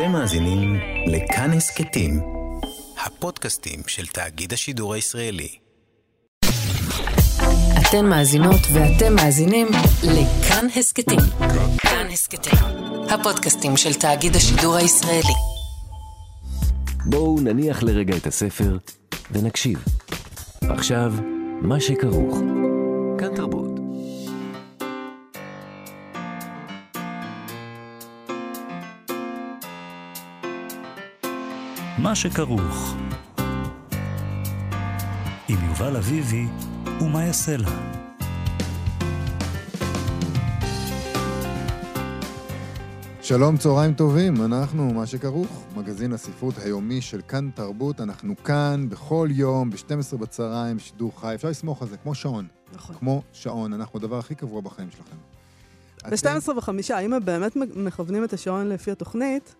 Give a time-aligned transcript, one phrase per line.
[0.00, 0.76] אתם מאזינים
[1.06, 2.20] לכאן הסכתים,
[3.06, 5.48] הפודקאסטים של תאגיד השידור הישראלי.
[7.80, 9.66] אתן מאזינות ואתם מאזינים
[10.02, 11.18] לכאן הסכתים.
[11.78, 12.58] כאן הסכתים,
[13.10, 15.34] הפודקאסטים של תאגיד השידור הישראלי.
[17.06, 18.78] בואו נניח לרגע את הספר
[19.30, 19.84] ונקשיב.
[20.62, 21.12] עכשיו,
[21.60, 22.38] מה שכרוך.
[23.18, 23.59] כאן תרבות.
[32.02, 32.94] מה שכרוך.
[35.48, 36.46] עם יובל אביבי
[37.00, 37.68] ומה יעשה לה.
[43.22, 48.00] שלום, צהריים טובים, אנחנו מה שכרוך, מגזין הספרות היומי של כאן תרבות.
[48.00, 51.34] אנחנו כאן בכל יום, ב-12 בצהריים, בשידור חי.
[51.34, 52.46] אפשר לסמוך על זה, כמו שעון.
[52.74, 52.96] נכון.
[52.96, 55.16] כמו שעון, אנחנו הדבר הכי קבוע בחיים שלכם.
[56.10, 59.54] ב-12 וחמישה, אם הם באמת מכוונים את השעון לפי התוכנית,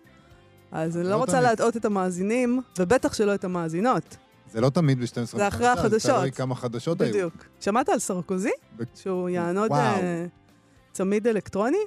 [0.71, 1.41] אז אני לא לא רוצה.
[1.41, 4.17] להטעות את המאזינים, ובטח שלא את המאזינות.
[4.51, 5.37] זה לא תמיד ב-12 וחמישה.
[5.37, 6.01] זה אחרי החדשות.
[6.01, 7.09] זה תלוי כמה חדשות היו.
[7.13, 7.33] בדיוק.
[7.59, 8.51] שמעת על סרקוזי?
[8.95, 9.71] שהוא יענוד.
[9.71, 10.25] אה,
[10.91, 11.77] צמיד אלקטרוני?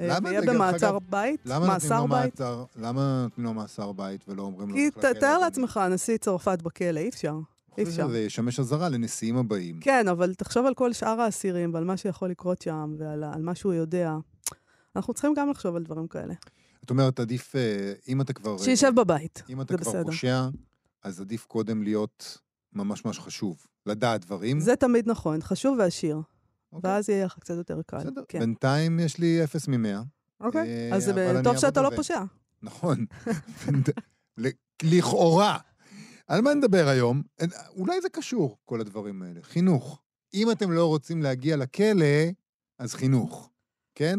[0.00, 1.46] אה, למה, ויהיה אגב, במעצר בית?
[1.46, 2.40] מאסר בית?
[2.76, 4.74] למה נותנים לו מאסר בית ולא אומרים לו...
[4.74, 5.38] כי ת- תאר?
[5.38, 7.34] לעצמך, נשיא צרפת בכלא, אי אפשר.
[7.78, 8.08] אי אפשר.
[8.08, 9.80] שזה ישמש אזהרה לנשיאים הבאים.
[9.80, 13.54] כן, אבל תחשוב על כל שאר האסירים ועל מה שיכול לקרות שם ועל על מה
[13.54, 14.14] שהוא יודע.
[14.96, 16.34] אנחנו צריכים גם לחשוב על דברים כאלה.
[16.80, 18.58] זאת אומרת, עדיף, אה, אם אתה כבר...
[18.58, 19.42] שישב בבית.
[19.48, 20.04] אם אתה כבר בסדר.
[20.04, 20.48] פושע,
[21.02, 22.38] אז עדיף קודם להיות
[22.72, 23.66] ממש ממש חשוב.
[23.86, 24.60] לדעת דברים.
[24.60, 26.20] זה תמיד נכון, חשוב ועשיר.
[26.72, 27.96] אוקיי, ואז יהיה לך קצת יותר קל.
[27.96, 28.22] בסדר.
[28.28, 28.38] כן.
[28.38, 30.00] בינתיים יש לי אפס ממאה.
[30.40, 31.90] אוקיי, אה, אז זה טוב שאתה לא.
[31.96, 32.22] פושע.
[32.62, 33.04] נכון.
[34.82, 35.58] לכאורה.
[36.26, 37.22] על מה נדבר היום?
[37.40, 39.40] אה, אולי זה קשור, כל הדברים האלה.
[39.42, 40.00] חינוך.
[40.34, 42.06] אם אתם לא רוצים להגיע לכלא,
[42.78, 43.50] אז חינוך.
[43.94, 44.18] כן?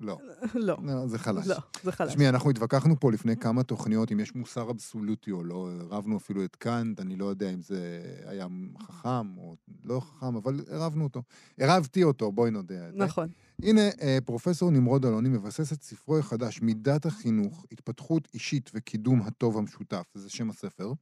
[0.00, 0.18] לא.
[0.54, 1.46] לא, לא, זה חלש.
[1.46, 2.12] לא, זה חלש.
[2.12, 5.68] תשמעי, אנחנו התווכחנו פה לפני כמה תוכניות אם יש מוסר אבסולוטי או לא.
[5.90, 8.46] רבנו אפילו את קאנט, אני לא יודע אם זה היה
[8.82, 11.22] חכם או לא חכם, אבל הרבנו אותו.
[11.58, 12.90] הרבתי אותו, בואי נודה.
[12.94, 13.28] נכון.
[13.62, 19.58] הנה, אה, פרופסור נמרוד אלוני מבסס את ספרו החדש, מידת החינוך, התפתחות אישית וקידום הטוב
[19.58, 20.92] המשותף, זה שם הספר.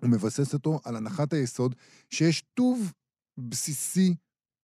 [0.00, 1.74] הוא מבסס אותו על הנחת היסוד
[2.10, 2.92] שיש טוב
[3.38, 4.14] בסיסי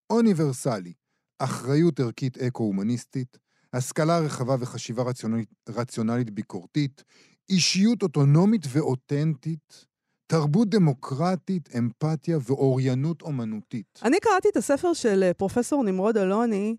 [0.09, 0.93] אוניברסלי,
[1.39, 3.37] אחריות ערכית אקו-הומניסטית,
[3.73, 7.03] השכלה רחבה וחשיבה רציונלית, רציונלית ביקורתית,
[7.49, 9.85] אישיות אוטונומית ואותנטית,
[10.27, 13.99] תרבות דמוקרטית, אמפתיה ואוריינות אומנותית.
[14.03, 16.75] אני קראתי את הספר של אה, פרופסור נמרוד אלוני.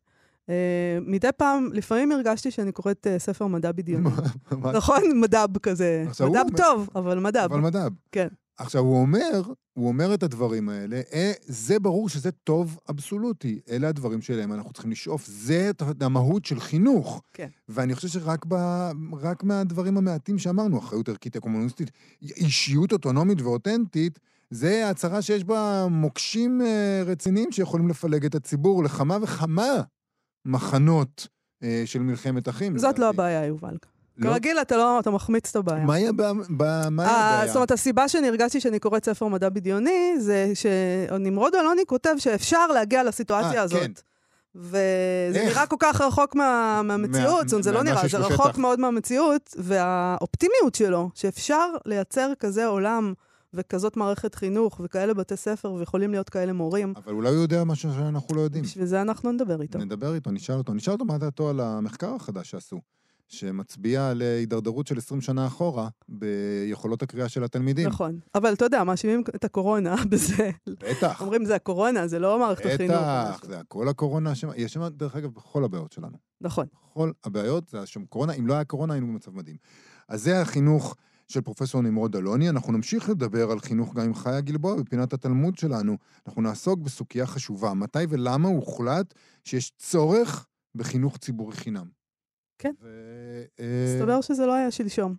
[0.48, 0.54] אה,
[1.06, 4.08] מדי פעם, לפעמים הרגשתי שאני קוראת אה, ספר מדע בדיוני.
[4.76, 5.20] נכון?
[5.20, 6.04] מדב כזה.
[6.08, 7.48] מדב אומר- טוב, אבל מדב.
[7.52, 7.91] אבל מדב.
[8.12, 8.28] כן.
[8.58, 9.42] עכשיו, הוא אומר,
[9.72, 13.60] הוא אומר את הדברים האלה, אה, זה ברור שזה טוב אבסולוטי.
[13.70, 15.26] אלה הדברים שאליהם אנחנו צריכים לשאוף.
[15.26, 15.70] זה
[16.00, 17.22] המהות של חינוך.
[17.32, 17.48] כן.
[17.68, 18.54] ואני חושב שרק ב,
[19.20, 21.90] רק מהדברים המעטים שאמרנו, אחריות ערכית הקומוניסטית,
[22.22, 24.18] אישיות אוטונומית ואותנטית,
[24.50, 29.82] זה הצהרה שיש בה מוקשים אה, רציניים שיכולים לפלג את הציבור לכמה וכמה
[30.44, 31.28] מחנות
[31.62, 32.78] אה, של מלחמת אחים.
[32.78, 33.16] זאת לא לדעתי.
[33.16, 33.76] הבעיה, יובל.
[34.19, 34.31] לא?
[34.31, 35.84] כרגיל, אתה לא, אתה מחמיץ את הבעיה.
[35.84, 37.47] מה היה אה, הבעיה?
[37.47, 42.67] זאת אומרת, הסיבה שאני הרגשתי שאני קוראת ספר מדע בדיוני, זה שנמרוד אלוני כותב שאפשר
[42.67, 43.81] להגיע לסיטואציה אה, הזאת.
[43.81, 43.93] כן.
[44.55, 45.45] וזה?
[45.45, 48.19] נראה כל כך רחוק מה, מהמציאות, זאת אומרת, זה לא נראה, זה.
[48.19, 53.12] רחוק מאוד מהמציאות, והאופטימיות שלו, שאפשר לייצר כזה עולם
[53.55, 57.91] וכזאת מערכת חינוך וכאלה בתי ספר, ויכולים להיות כאלה מורים, אבל אולי הוא יודע משהו
[57.93, 58.65] שאנחנו לא יודעים.
[58.65, 59.79] בשביל זה אנחנו נדבר איתו.
[59.79, 60.75] נדבר איתו, נשאל אותו.
[60.75, 62.81] נשאל אותו מה דעתו על המחקר החדש שעשו,
[63.28, 67.88] שמצביע על הידרדרות של 20 שנה אחורה ביכולות הקריאה של התלמידים.
[67.88, 68.19] נכון.
[68.34, 70.50] אבל אתה יודע, מאשימים את הקורונה בזה.
[70.69, 72.97] בטח, אומרים, זה הקורונה, זה לא מערכת החינוך.
[72.97, 73.44] בטח.
[73.44, 74.56] זה הכל הקורונה אשמה.
[74.56, 76.16] יש שם, דרך אגב, בכל הבעיות שלנו.
[76.41, 76.66] נכון.
[76.91, 78.32] בכל הבעיות, זה שם קורונה.
[78.32, 79.56] אם לא היה קורונה, היינו במצב מדהים.
[80.09, 80.97] אז זה החינוך
[81.28, 82.49] של פרופסור נמרוד אלוני.
[82.49, 85.97] אנחנו נמשיך לדבר על חינוך גם עם חיה גלבוע בפינת התלמוד שלנו.
[86.27, 92.01] אנחנו נעסוק בסוגיה חשובה, מתי ולמה הוחלט שיש צורך בחינוך ציבורי חינם.
[92.62, 92.73] כן.
[92.83, 95.14] ו- אה, מסתבר שזה לא היה שלשום.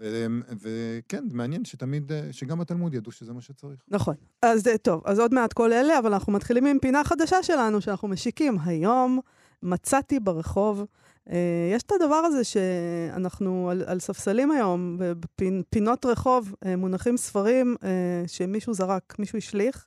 [0.00, 0.26] ו-
[0.60, 3.80] וכן, מעניין שתמיד, אה, שגם התלמוד ידעו שזה מה שצריך.
[3.88, 4.14] נכון.
[4.42, 7.80] אז אה, טוב, אז עוד מעט כל אלה, אבל אנחנו מתחילים עם פינה חדשה שלנו,
[7.80, 9.20] שאנחנו משיקים היום.
[9.62, 10.84] מצאתי ברחוב.
[11.30, 11.36] אה,
[11.74, 17.88] יש את הדבר הזה שאנחנו על, על ספסלים היום, ובפינות רחוב אה, מונחים ספרים אה,
[18.26, 19.86] שמישהו זרק, מישהו השליך.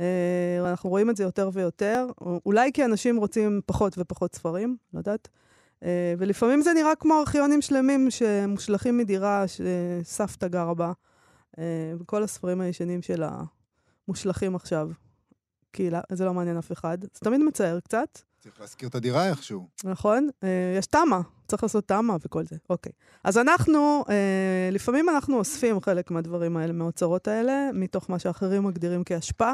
[0.00, 4.76] אה, אנחנו רואים את זה יותר ויותר, או- אולי כי אנשים רוצים פחות ופחות ספרים,
[4.94, 5.28] לא יודעת.
[5.82, 10.92] אה, ולפעמים זה נראה כמו ארכיונים שלמים שמושלכים מדירה שסבתא גרה בה,
[11.58, 11.64] אה,
[12.00, 13.42] וכל הספרים הישנים שלה
[14.08, 14.88] מושלכים עכשיו,
[15.72, 16.98] כי לא- זה לא מעניין אף אחד.
[17.00, 18.18] זה תמיד מצער קצת.
[18.38, 19.68] צריך להשכיר את הדירה איכשהו.
[19.84, 20.28] נכון?
[20.44, 22.56] אה, יש תמ"א, צריך לעשות תמ"א וכל זה.
[22.70, 22.92] אוקיי.
[23.24, 29.04] אז אנחנו, אה, לפעמים אנחנו אוספים חלק מהדברים האלה, מהאוצרות האלה, מתוך מה שאחרים מגדירים
[29.04, 29.52] כאשפה,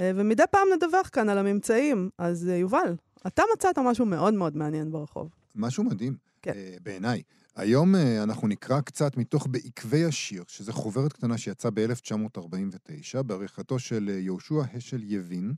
[0.00, 2.10] אה, ומדי פעם נדווח כאן על הממצאים.
[2.18, 2.94] אז אה, יובל,
[3.26, 5.28] אתה מצאת משהו מאוד מאוד מעניין ברחוב.
[5.56, 6.52] משהו מדהים, כן.
[6.56, 7.22] אה, בעיניי.
[7.56, 14.10] היום אה, אנחנו נקרא קצת מתוך בעקבי השיר, שזה חוברת קטנה שיצאה ב-1949, בעריכתו של
[14.12, 15.54] אה, יהושע השל יבין.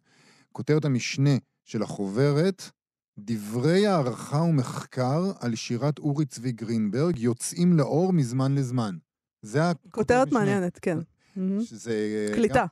[0.53, 2.71] כותרת המשנה של החוברת,
[3.19, 8.97] דברי הערכה ומחקר על שירת אורי צבי גרינברג יוצאים לאור מזמן לזמן.
[9.43, 10.33] זה הכותרת.
[10.33, 10.99] מעניינת, כן.
[11.39, 11.63] מהמם.
[11.63, 12.29] שזה...
[12.35, 12.67] קליטה.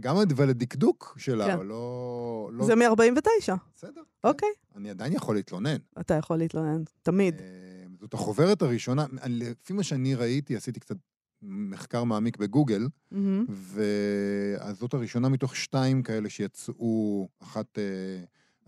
[0.00, 1.66] גם, אבל הדקדוק שלה, כן.
[1.66, 2.50] לא...
[2.52, 3.92] לא זה מ-49, בסדר.
[3.94, 4.00] כן.
[4.28, 4.48] אוקיי.
[4.76, 5.76] אני עדיין יכול להתלונן.
[6.00, 7.34] אתה יכול להתלונן, תמיד.
[7.40, 7.46] אה,
[8.00, 10.96] זאת החוברת הראשונה, לפי מה שאני ראיתי, עשיתי קצת
[11.42, 13.46] מחקר מעמיק בגוגל, מהמם.
[13.48, 17.84] וזאת הראשונה מתוך שתיים כאלה שיצאו, אחת, אה,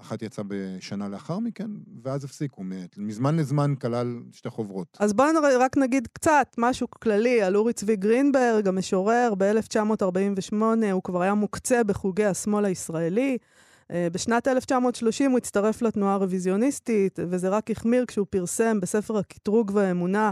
[0.00, 1.70] אחת יצאה בשנה לאחר מכן,
[2.02, 2.62] ואז הפסיקו.
[2.97, 4.97] מזמן לזמן כלל שתי חוברות.
[5.00, 5.29] אז בואו
[5.61, 10.55] רק נגיד קצת, משהו כללי על אורי צבי גרינברג, המשורר, ב-1948
[10.93, 13.38] הוא כבר היה מוקצה בחוגי השמאל הישראלי.
[13.91, 20.31] אה, בשנת 1930 הוא הצטרף לתנועה הרוויזיוניסטית, וזה רק החמיר כשהוא פרסם בספר הקטרוג והאמונה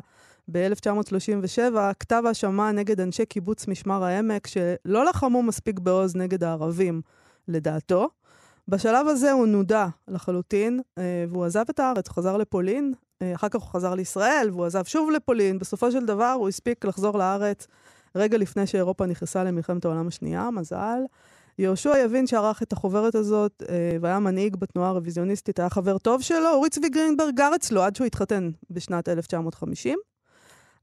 [0.53, 7.01] ב-1937 כתב האשמה נגד אנשי קיבוץ משמר העמק, שלא לחמו מספיק בעוז נגד הערבים,
[7.49, 8.09] לדעתו.
[8.69, 12.93] בשלב הזה הוא נודע לחלוטין, אה, והוא עזב את הארץ, חזר לפולין,
[13.23, 15.59] אה, אחר כך הוא חזר לישראל, והוא עזב שוב לפולין.
[15.59, 17.67] בסופו של דבר הוא הספיק לחזור לארץ
[18.15, 21.01] רגע לפני שאירופה נכנסה למלחמת העולם השנייה, מזל.
[21.59, 26.51] יהושע יבין שערך את החוברת הזאת אה, והיה מנהיג בתנועה הרוויזיוניסטית, היה חבר טוב שלו,
[26.55, 29.99] אורי צבי גרינברג גר אצלו עד שהוא התחתן בשנת 1950.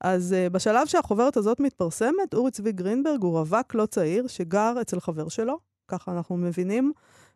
[0.01, 4.99] אז uh, בשלב שהחוברת הזאת מתפרסמת, אורי צבי גרינברג הוא רווק לא צעיר שגר אצל
[4.99, 6.91] חבר שלו, ככה אנחנו מבינים.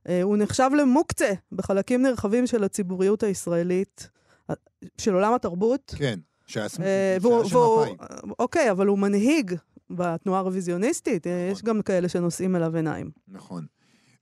[0.07, 4.10] Uh, הוא נחשב למוקצה בחלקים נרחבים של הציבוריות הישראלית,
[4.50, 4.56] אה,
[4.98, 5.94] של עולם התרבות.
[5.98, 8.30] כן, שהיה אה, שהיה והוא- של והוא- מפא"י.
[8.40, 9.54] אוקיי, אבל הוא מנהיג
[9.90, 11.51] בתנועה הרוויזיוניסטית, אה, נכון.
[11.57, 13.12] יש גם כאלה שנושאים אליו עיניים.
[13.28, 13.66] נכון.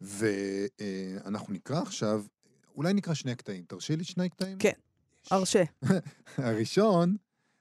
[0.02, 2.24] ואנחנו נקרא עכשיו,
[2.76, 3.64] אולי נקרא שני קטעים.
[3.68, 4.58] תרשי לי שני קטעים?
[4.58, 4.72] כן.
[5.32, 5.64] הרשה.
[6.38, 7.16] הראשון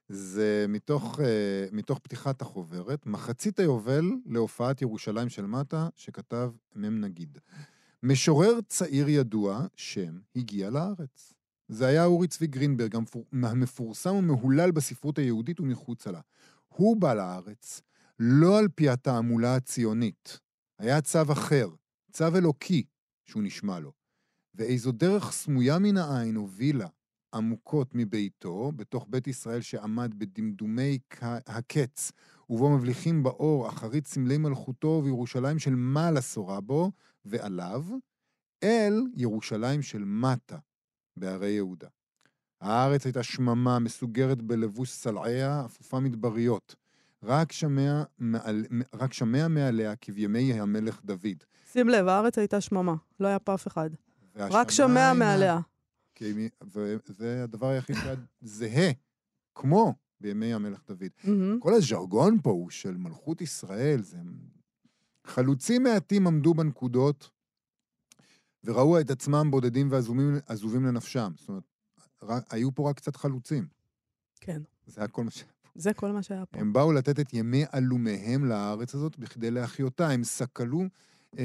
[0.08, 1.26] זה מתוך, אה,
[1.72, 7.38] מתוך פתיחת החוברת, מחצית היובל להופעת ירושלים של מטה, שכתב מ"ם נגיד.
[8.08, 11.32] משורר צעיר ידוע, שם, הגיע לארץ.
[11.68, 16.20] זה היה אורי צבי גרינברג, המפור- המפורסם ומהולל בספרות היהודית ומחוצה לה.
[16.68, 17.82] הוא בא לארץ
[18.18, 20.38] לא על פי התעמולה הציונית.
[20.78, 21.68] היה צו אחר,
[22.12, 22.84] צו אלוקי,
[23.24, 23.92] שהוא נשמע לו.
[24.54, 26.88] ואיזו דרך סמויה מן העין הובילה
[27.34, 32.12] עמוקות מביתו, בתוך בית ישראל שעמד בדמדומי הקץ,
[32.50, 36.92] ובו מבליחים באור אחרית סמלי מלכותו וירושלים של מעלה שורה בו,
[37.26, 37.84] ועליו,
[38.62, 40.58] אל ירושלים של מטה,
[41.16, 41.88] בהרי יהודה.
[42.60, 46.74] הארץ הייתה שממה, מסוגרת בלבוש סלעיה, אפופה מדבריות.
[47.22, 48.64] רק שמע, מעל,
[48.94, 51.44] רק שמע מעליה כבימי המלך דוד.
[51.72, 53.90] שים לב, הארץ הייתה שממה, לא היה פה אף אחד.
[54.36, 55.60] רק שמע מעליה.
[56.14, 58.90] כי מי- וזה הדבר היחיד שהיה זהה,
[59.54, 61.08] כמו בימי המלך דוד.
[61.24, 61.60] מהמם.
[61.60, 64.18] כל הז'רגון פה הוא של מלכות ישראל, זה...
[65.26, 67.30] חלוצים מעטים עמדו בנקודות
[68.64, 71.32] וראו את עצמם בודדים ועזובים עזובים לנפשם.
[71.36, 71.64] זאת אומרת,
[72.22, 73.66] רק, היו פה רק קצת חלוצים.
[74.40, 75.44] כן, זה היה כל מה ש...
[75.74, 76.60] זה כל מה שהיה פה.
[76.60, 80.08] הם באו לתת את ימי עלומיהם לארץ הזאת בכדי להחיותה.
[80.08, 80.84] הם סקלו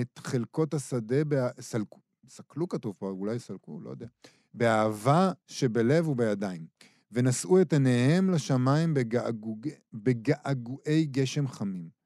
[0.01, 1.49] את חלקות השדה, בא...
[1.59, 4.07] סלקו, סקלו כתוב פה, אולי סלקו, לא יודע.
[4.53, 6.65] באהבה שבלב ובידיים.
[7.11, 9.67] ונשאו את עיניהם לשמיים בגעגוג...
[9.93, 12.00] בגעגועי גשם חמים.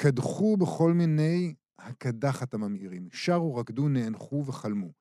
[0.00, 3.08] קדחו בכל מיני הקדחת הממאירים.
[3.12, 4.92] שרו, רקדו, נאנחו וחלמו.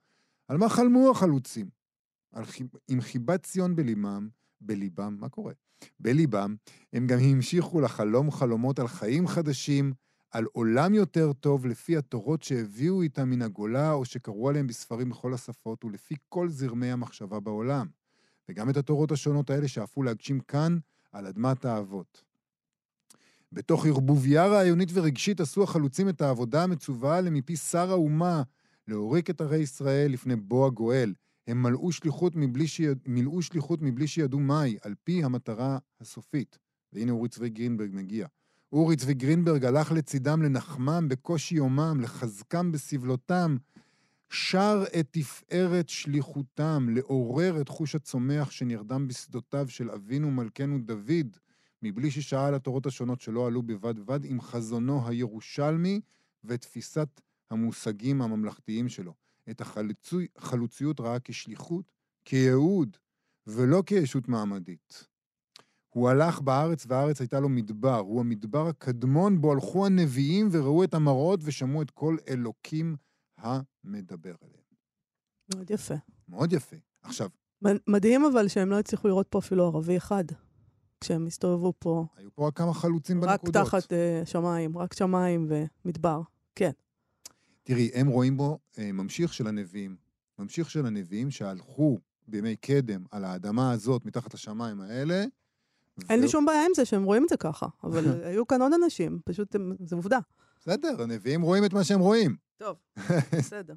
[0.48, 1.70] על מה חלמו החלוצים?
[2.32, 2.68] על חיב...
[2.88, 4.28] עם חיבת ציון בליבם,
[4.62, 5.54] בליבם, מה קורה?
[6.00, 6.56] בליבם,
[6.94, 9.94] הם גם המשיכו לחלום חלומות על חיים חדשים,
[10.32, 15.34] על עולם יותר טוב, לפי התורות שהביאו איתם מן הגולה, או שקראו עליהם בספרים בכל
[15.34, 17.88] השפות, ולפי כל זרמי המחשבה בעולם.
[18.50, 20.78] וגם את התורות השונות האלה שאפו להגשים כאן,
[21.12, 22.27] על אדמת האבות.
[23.52, 28.44] בתוך ערבוביה רעיונית ורגשית עשו החלוצים את העבודה המצווה עליהם מפי שר האומה,
[28.88, 31.14] להוריק את ערי ישראל לפני בוא הגואל.
[31.48, 32.98] הם מלאו שליחות מבלי, שיד...
[33.06, 36.58] מילאו שליחות מבלי שידעו מהי, על פי המטרה הסופית.
[36.94, 38.28] והנה אורי צבי גרינברג מגיע.
[38.72, 43.58] אורי צבי גרינברג הלך לצידם לנחמם בקושי יומם, לחזקם בסבלותם,
[44.30, 51.38] שר את תפארת שליחותם, לעורר את חוש הצומח שנרדם בשדותיו של אבינו מלכנו דוד,
[51.82, 56.02] מבלי ששאל התורות השונות שלא עלו בבד בבד עם חזונו הירושלמי
[56.44, 59.14] ותפיסת המושגים הממלכתיים שלו.
[59.50, 61.92] את החלוצי- החלוציות ראה כשליחות,
[62.26, 62.98] כייעוד,
[63.48, 65.08] ולא כישות מעמדית.
[65.90, 70.94] הוא הלך בארץ והארץ הייתה לו מדבר, הוא המדבר הקדמון בו הלכו הנביאים וראו את
[70.94, 72.96] המראות ושמעו את כל אלוקים
[73.38, 74.64] המדבר עליהם.
[75.56, 75.94] מאוד יפה.
[76.30, 76.76] מאוד יפה.
[77.02, 77.30] עכשיו,
[77.88, 80.24] מדהים אבל שהם לא הצליחו לראות פה אפילו ערבי אחד,
[81.02, 83.66] כשהם הסתובבו פה, היו פה רק כמה חלוצים רק בנקודות.
[83.68, 85.50] תחת אה, שמיים, רק שמיים
[85.86, 86.22] ומדבר.
[86.56, 86.72] כן.
[87.64, 89.96] תראי, הם רואים בו אה, ממשיך של הנביאים.
[90.40, 95.26] ממשיך של הנביאים שהלכו בימי קדם על האדמה הזאת, מתחת לשמיים האלה.
[96.10, 98.62] אין לי ו- שום בעיה עם זה שהם רואים את זה ככה, אבל היו כאן
[98.62, 100.20] עוד אנשים, פשוט הם- זו עובדה.
[100.60, 102.36] בסדר, הנביאים רואים את מה שהם רואים.
[102.58, 102.78] טוב,
[103.40, 103.74] בסדר.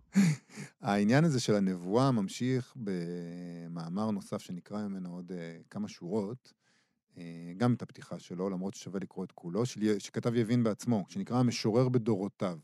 [0.80, 6.52] העניין הזה של הנבואה ממשיך במאמר נוסף שנקרא ממנו עוד אה, כמה שורות,
[7.56, 11.88] גם את הפתיחה שלו, למרות ששווה לקרוא את כולו, של, שכתב יבין בעצמו, שנקרא המשורר
[11.88, 12.58] בדורותיו.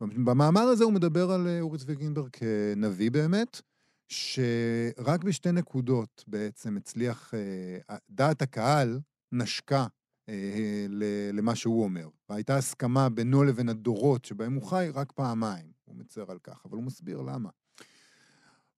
[0.00, 3.60] במאמר הזה הוא מדבר על אה, אורי צבי גינברג כנביא באמת,
[4.08, 9.00] שרק בשתי נקודות בעצם הצליח, אה, דעת הקהל
[9.32, 9.86] נשקה
[10.28, 10.86] אה,
[11.32, 12.08] למה שהוא אומר.
[12.28, 15.72] והייתה הסכמה בינו לבין הדורות שבהם הוא חי רק פעמיים.
[15.84, 17.50] הוא מצר על כך, אבל הוא מסביר למה.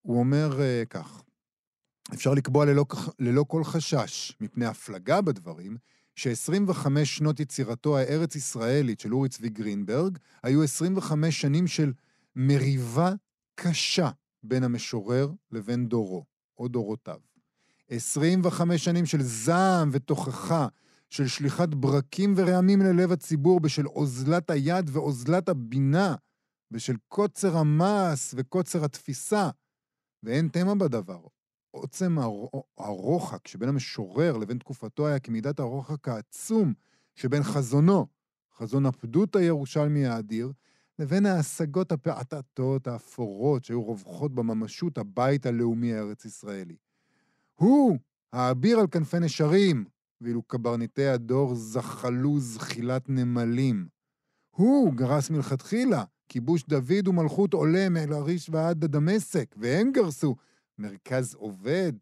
[0.02, 1.22] הוא אומר אה, כך,
[2.14, 2.84] אפשר לקבוע ללא,
[3.18, 5.76] ללא כל חשש מפני הפלגה בדברים,
[6.14, 11.92] ש-25 שנות יצירתו הארץ-ישראלית של אורי צבי גרינברג היו 25 שנים של
[12.36, 13.12] מריבה
[13.54, 14.10] קשה
[14.42, 16.24] בין המשורר לבין דורו,
[16.58, 17.18] או דורותיו.
[17.90, 20.66] 25 שנים של זעם ותוכחה,
[21.10, 26.14] של שליחת ברקים ורעמים ללב הציבור בשל אוזלת היד ואוזלת הבינה,
[26.70, 29.50] בשל קוצר המעש וקוצר התפיסה.
[30.22, 31.20] ואין תמה בדבר.
[31.72, 36.72] עוצם הר- הרוחק שבין המשורר לבין תקופתו היה כמידת הרוחק העצום
[37.14, 38.06] שבין חזונו,
[38.56, 40.52] חזון הפדות הירושלמי האדיר,
[40.98, 46.76] לבין ההשגות הפעטטות האפורות שהיו רווחות בממשות הבית הלאומי הארץ-ישראלי.
[47.54, 47.98] הוא,
[48.32, 49.84] האביר על כנפי נשרים,
[50.20, 53.88] ואילו קברניטי הדור זחלו זחילת נמלים.
[54.50, 60.36] הוא גרס מלכתחילה, כיבוש דוד ומלכות עולה מאל-עריש ועד דמשק, והם גרסו
[60.78, 61.92] מרכז עובד,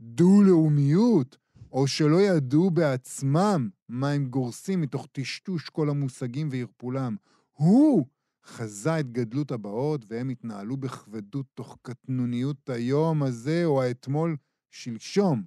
[0.00, 1.36] דו-לאומיות,
[1.72, 7.16] או שלא ידעו בעצמם מה הם גורסים מתוך טשטוש כל המושגים וערפולם.
[7.52, 8.06] הוא
[8.44, 14.36] חזה את גדלות הבאות, והם התנהלו בכבדות תוך קטנוניות היום הזה או האתמול
[14.70, 15.42] שלשום.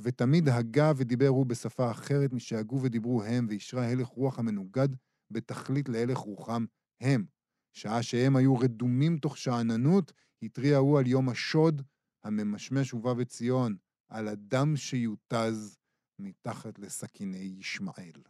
[0.00, 4.88] ותמיד הגה ודיבר הוא בשפה אחרת משהגו ודיברו הם, ואישרה הלך רוח המנוגד
[5.30, 6.64] בתכלית להלך רוחם
[7.00, 7.24] הם.
[7.72, 11.82] שעה שהם היו רדומים תוך שאננות, התריע הוא על יום השוד
[12.24, 13.76] הממשמש ובא בציון,
[14.08, 15.76] על הדם שיותז
[16.18, 18.22] מתחת לסכיני ישמעאל.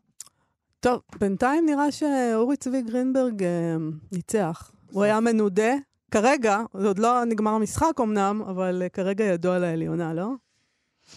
[0.81, 3.77] טוב, בינתיים נראה שאורי צבי גרינברג אה,
[4.13, 4.71] ניצח.
[4.93, 5.73] הוא היה מנודה.
[6.11, 10.31] כרגע, עוד לא נגמר המשחק אמנם, אבל אה, כרגע ידוע על העליונה, לא?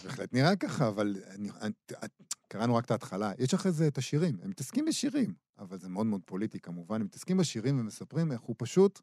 [0.04, 1.72] בהחלט נראה ככה, אבל אני, אני,
[2.48, 3.32] קראנו רק את ההתחלה.
[3.38, 7.06] יש אחרי זה את השירים, הם מתעסקים בשירים, אבל זה מאוד מאוד פוליטי כמובן, הם
[7.06, 9.00] מתעסקים בשירים ומספרים איך הוא פשוט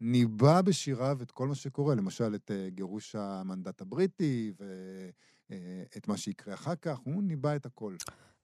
[0.00, 6.54] ניבא בשיריו את כל מה שקורה, למשל את uh, גירוש המנדט הבריטי ואת מה שיקרה
[6.54, 7.94] אחר כך, הוא ניבא את הכל.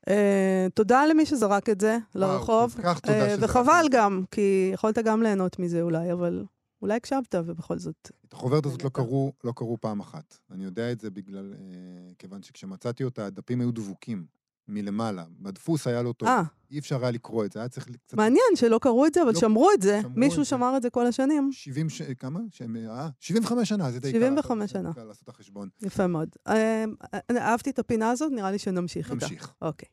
[0.08, 2.74] אה, תודה למי שזרק את זה לרחוב.
[2.76, 3.86] כל כך תודה אה, שזרקת וחבל.
[3.90, 6.44] גם, כי יכולת גם ליהנות מזה אולי, אבל
[6.82, 8.10] אולי הקשבת ובכל זאת.
[8.28, 8.88] את החוברת הזאת לא.
[8.88, 10.38] קראו, לא קראו פעם אחת.
[10.50, 14.26] אני יודע את זה בגלל, אה, כיוון שכשמצאתי אותה, הדפים היו דבוקים
[14.68, 15.24] מלמעלה.
[15.40, 16.28] בדפוס היה לא טוב.
[16.28, 18.16] אה, אי אפשר היה לקרוא את זה, היה צריך קצת...
[18.16, 19.98] מעניין שלא קראו את זה, אבל לא, שמרו את זה.
[20.02, 20.50] שמרו מישהו את זה.
[20.50, 21.50] שמר את זה כל השנים.
[21.52, 22.02] 70, ש...
[22.02, 22.40] כמה?
[22.50, 24.18] שהם, אה, 75 שנה, זה די קל.
[24.18, 24.90] 75 זה שנה.
[24.96, 25.68] לעשות את החשבון.
[25.82, 26.28] יפה מאוד.
[26.48, 26.84] אה,
[27.30, 29.24] אני אהבתי את הפינה הזאת, נראה לי שנמשיך איתה.
[29.24, 29.54] נמשיך.
[29.62, 29.88] אוקיי.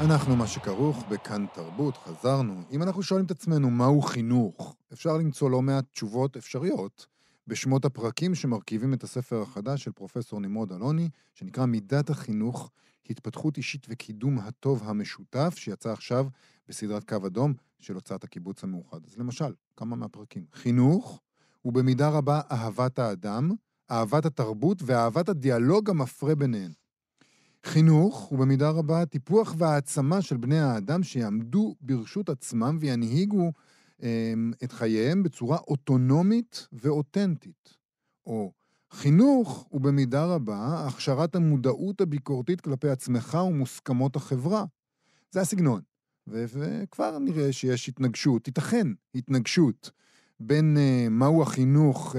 [0.00, 2.62] אנחנו מה שכרוך בכאן תרבות, חזרנו.
[2.70, 7.13] אם אנחנו שואלים את עצמנו מהו חינוך, אפשר למצוא לא מעט תשובות אפשריות
[7.46, 12.70] בשמות הפרקים שמרכיבים את הספר החדש של פרופסור נמרוד אלוני, שנקרא מידת החינוך,
[13.10, 16.26] התפתחות אישית וקידום הטוב המשותף, שיצא עכשיו
[16.68, 18.98] בסדרת קו אדום של הוצאת הקיבוץ המאוחד.
[19.06, 20.44] אז למשל, כמה מהפרקים.
[20.54, 21.20] חינוך
[21.62, 23.50] הוא במידה רבה אהבת האדם,
[23.90, 26.70] אהבת התרבות ואהבת הדיאלוג המפרה ביניהן.
[27.64, 33.52] חינוך הוא במידה רבה טיפוח והעצמה של בני האדם שיעמדו ברשות עצמם וינהיגו
[34.64, 37.76] את חייהם בצורה אוטונומית ואותנטית.
[38.26, 38.52] או
[38.90, 44.64] חינוך הוא במידה רבה הכשרת המודעות הביקורתית כלפי עצמך ומוסכמות החברה.
[45.30, 45.80] זה הסגנון.
[46.26, 49.90] וכבר נראה שיש התנגשות, תיתכן התנגשות,
[50.40, 52.18] בין uh, מהו החינוך uh,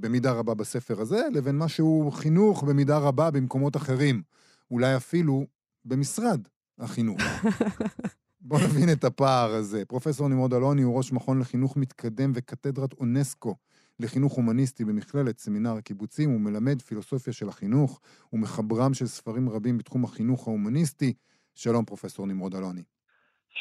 [0.00, 4.22] במידה רבה בספר הזה, לבין מה שהוא חינוך במידה רבה במקומות אחרים.
[4.70, 5.46] אולי אפילו
[5.84, 6.40] במשרד
[6.78, 7.20] החינוך.
[8.42, 9.84] בואו נבין את הפער הזה.
[9.84, 13.56] פרופסור נמרוד אלוני הוא ראש מכון לחינוך מתקדם וקתדרת אונסקו
[13.98, 19.78] לחינוך הומניסטי במכללת סמינר הקיבוצים, הוא מלמד פילוסופיה של החינוך, הוא מחברם של ספרים רבים
[19.78, 21.12] בתחום החינוך ההומניסטי.
[21.54, 22.82] שלום, פרופסור נמרוד אלוני.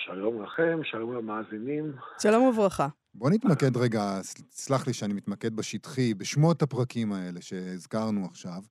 [0.05, 1.93] שלום לכם, שלום למאזינים.
[2.21, 2.87] שלום וברכה.
[3.13, 4.19] בוא נתמקד רגע,
[4.51, 8.61] סלח לי שאני מתמקד בשטחי, בשמות הפרקים האלה שהזכרנו עכשיו.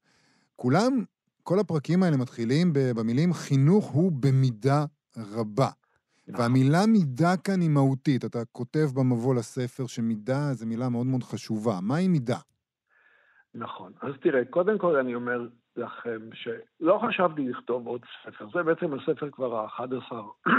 [0.56, 1.04] כולם,
[1.42, 4.84] כל הפרקים האלה מתחילים במילים חינוך הוא במידה
[5.16, 5.68] רבה.
[6.28, 6.40] נכון.
[6.40, 8.24] והמילה מידה כאן היא מהותית.
[8.24, 11.72] אתה כותב במבוא לספר שמידה זו מילה מאוד מאוד חשובה.
[11.82, 12.38] מהי מידה?
[13.54, 13.92] נכון.
[14.02, 18.46] אז תראה, קודם כל אני אומר לכם שלא חשבתי לכתוב עוד ספר.
[18.54, 20.14] זה בעצם הספר כבר ה-11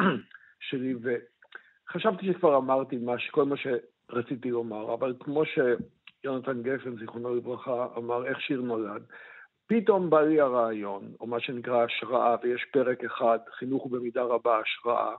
[0.69, 7.88] שלי, וחשבתי שכבר אמרתי מש, כל מה שרציתי לומר, אבל כמו שיונתן גפן, זיכרונו לברכה,
[7.97, 9.01] אמר, איך שיר נולד,
[9.67, 15.15] פתאום בא לי הרעיון, או מה שנקרא השראה, ויש פרק אחד, חינוך במידה רבה השראה,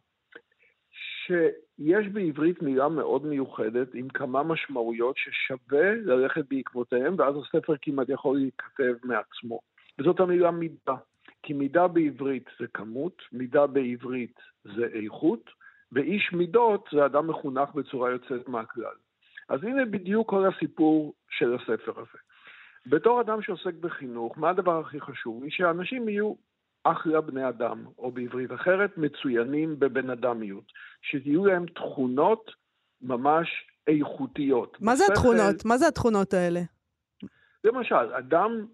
[1.26, 8.36] שיש בעברית מילה מאוד מיוחדת עם כמה משמעויות ששווה ללכת בעקבותיהם, ואז הספר כמעט יכול
[8.36, 9.60] להיכתב מעצמו.
[9.98, 10.94] וזאת המילה מידה.
[11.42, 15.50] כי מידה בעברית זה כמות, מידה בעברית זה איכות,
[15.92, 18.94] ואיש מידות זה אדם מחונך בצורה יוצאת מהכלל.
[19.48, 22.18] אז הנה בדיוק כל הסיפור של הספר הזה.
[22.86, 25.42] בתור אדם שעוסק בחינוך, מה הדבר הכי חשוב?
[25.48, 26.34] שאנשים יהיו
[26.84, 30.72] אחלה בני אדם, או בעברית אחרת, מצוינים בבן אדמיות.
[31.02, 32.50] שיהיו להם תכונות
[33.02, 33.48] ממש
[33.86, 34.76] איכותיות.
[34.80, 35.64] מה זה התכונות?
[35.64, 36.60] מה זה התכונות האלה?
[37.64, 38.66] למשל, אדם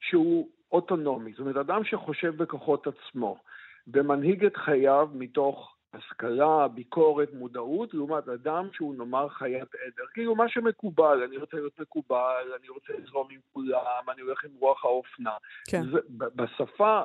[0.00, 3.36] שהוא אוטונומי, זאת אומרת, אדם שחושב בכוחות עצמו,
[3.86, 10.04] ומנהיג את חייו מתוך השכלה, ביקורת, מודעות, לעומת אדם שהוא נאמר חיית עדר.
[10.14, 14.50] כאילו מה שמקובל, אני רוצה להיות מקובל, אני רוצה לזרום עם כולם, אני הולך עם
[14.60, 15.32] רוח האופנה.
[15.70, 15.82] כן.
[15.92, 17.02] זה, בשפה,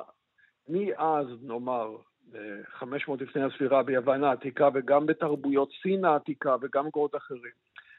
[0.68, 1.96] מאז נאמר,
[2.78, 7.52] 500 לפני הספירה ביוון העתיקה וגם בתרבויות סין העתיקה וגם מקורות אחרים.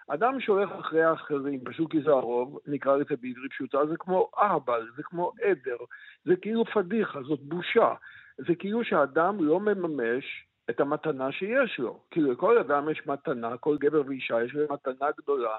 [0.08, 4.88] אדם שהולך אחרי האחרים, פשוט כי זה הרוב, נקרא לזה בעברית פשוטה, זה כמו אהבל,
[4.96, 5.77] זה כמו עדר,
[6.25, 7.94] זה כאילו פדיחה, זאת בושה.
[8.38, 12.03] זה כאילו שאדם לא מממש את המתנה שיש לו.
[12.12, 15.57] כאילו לכל אדם יש מתנה, כל גבר ואישה יש להם מתנה גדולה.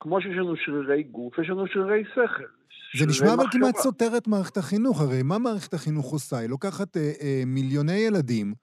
[0.00, 2.44] כמו שיש לנו שרירי גוף, יש לנו שרירי שכל.
[2.98, 6.38] זה נשמע אבל כמעט סותר את מערכת החינוך, הרי מה מערכת החינוך עושה?
[6.38, 8.54] היא לוקחת אה, אה, מיליוני ילדים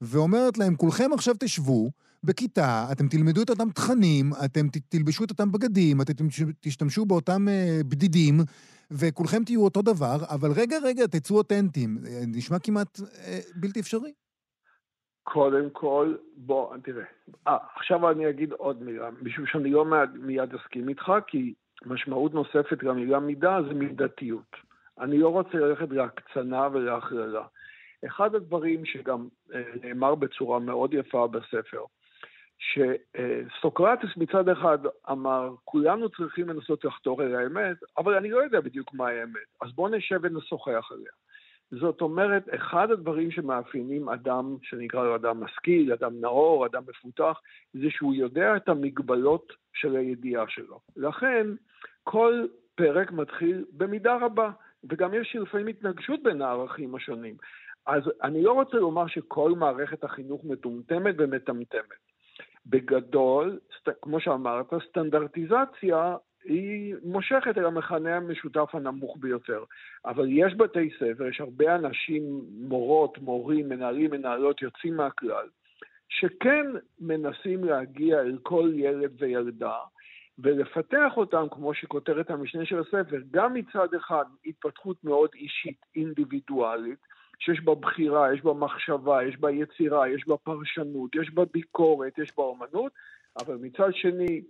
[0.00, 1.90] ואומרת להם, כולכם עכשיו תשבו
[2.24, 6.26] בכיתה, אתם תלמדו את אותם תכנים, אתם תלבשו את אותם בגדים, אתם
[6.60, 8.40] תשתמשו באותם אה, בדידים,
[8.90, 11.98] וכולכם תהיו אותו דבר, אבל רגע, רגע, תצאו אותנטיים.
[12.06, 14.12] אה, נשמע כמעט אה, בלתי אפשרי.
[15.24, 17.04] קודם כל, בוא, תראה.
[17.48, 21.54] אה, עכשיו אני אגיד עוד מילה, משום שאני לא מיד אסכים איתך, כי
[21.86, 24.56] משמעות נוספת למילה מידה זה מידתיות.
[25.00, 27.44] אני לא רוצה ללכת להקצנה ולהכללה.
[28.06, 31.84] אחד הדברים שגם אה, נאמר בצורה מאוד יפה בספר,
[32.58, 34.78] שסוקרטס מצד אחד
[35.10, 39.72] אמר, כולנו צריכים לנסות לחתור אל האמת, אבל אני לא יודע בדיוק מה האמת, אז
[39.72, 41.12] בואו נשב ונשוחח עליה.
[41.80, 47.40] זאת אומרת, אחד הדברים שמאפיינים אדם שנקרא לו אדם משכיל, אדם נאור, אדם מפותח,
[47.72, 50.80] זה שהוא יודע את המגבלות של הידיעה שלו.
[50.96, 51.46] לכן,
[52.04, 54.50] כל פרק מתחיל במידה רבה,
[54.90, 57.34] וגם יש לפעמים התנגשות בין הערכים השונים.
[57.86, 62.02] אז אני לא רוצה לומר שכל מערכת החינוך מטומטמת ומטמטמת.
[62.66, 63.58] בגדול,
[64.02, 69.64] כמו שאמרת, סטנדרטיזציה היא מושכת אל המכנה המשותף הנמוך ביותר.
[70.04, 75.46] אבל יש בתי ספר, יש הרבה אנשים, מורות, מורים, מנהלים, מנהלות, יוצאים מהכלל,
[76.08, 76.66] שכן
[77.00, 79.78] מנסים להגיע אל כל ילד וילדה,
[80.38, 86.98] ולפתח אותם, כמו שכותרת המשנה של הספר, גם מצד אחד התפתחות מאוד אישית, אינדיבידואלית,
[87.38, 92.18] שיש בה בחירה, יש בה מחשבה, יש בה יצירה, יש בה פרשנות, יש בה ביקורת,
[92.18, 92.92] יש בה אומנות,
[93.38, 94.42] אבל מצד שני,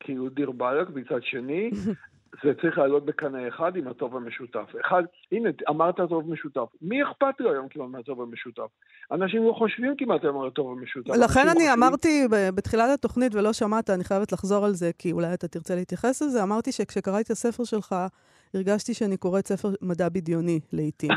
[0.00, 1.70] כאילו דיר באלק, מצד שני,
[2.44, 4.72] זה צריך לעלות בקנה אחד עם הטוב המשותף.
[4.80, 6.66] אחד, הנה, אמרת טוב משותף.
[6.82, 8.68] מי אכפת לו היום כמעט מהטוב המשותף?
[9.12, 11.10] אנשים לא חושבים כמעט היום על הטוב המשותף.
[11.10, 11.70] לכן אני חושבים...
[11.72, 16.22] אמרתי בתחילת התוכנית, ולא שמעת, אני חייבת לחזור על זה, כי אולי אתה תרצה להתייחס
[16.22, 17.94] לזה, אמרתי שכשקראתי את הספר שלך,
[18.54, 21.10] הרגשתי שאני קוראת ספר מדע בדיוני לעיתים.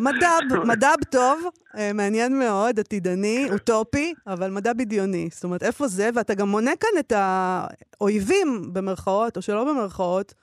[0.00, 0.30] מדע,
[0.64, 1.44] מדע טוב,
[1.76, 5.28] אה, מעניין מאוד, עתידני, אוטופי, אבל מדע בדיוני.
[5.32, 6.10] זאת אומרת, איפה זה?
[6.14, 10.34] ואתה גם מונה כאן את האויבים, במרכאות, או שלא במרכאות,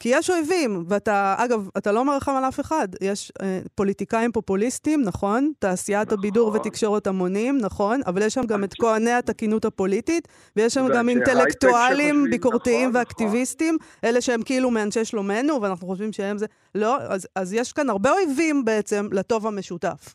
[0.00, 2.88] כי יש אויבים, ואתה, אגב, אתה לא מרחם על אף אחד.
[3.00, 5.52] יש אה, פוליטיקאים פופוליסטים, נכון?
[5.58, 6.18] תעשיית נכון.
[6.18, 8.00] הבידור ותקשורת המונים, נכון?
[8.06, 13.74] אבל יש שם גם את כהני התקינות הפוליטית, ויש שם גם אינטלקטואלים ביקורתיים נכון, ואקטיביסטים,
[13.74, 14.08] נכון.
[14.10, 16.46] אלה שהם כאילו מאנשי שלומנו, ואנחנו חושבים שהם זה...
[16.74, 20.14] לא, אז, אז יש כאן הרבה אויבים בעצם לטוב המשותף.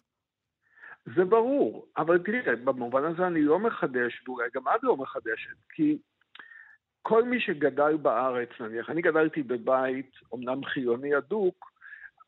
[1.15, 5.97] זה ברור, אבל תראה, במובן הזה אני לא מחדש, ואולי גם את לא מחדשת, כי
[7.07, 11.71] כל מי שגדל בארץ, נניח, אני גדלתי בבית, אמנם חילוני אדוק,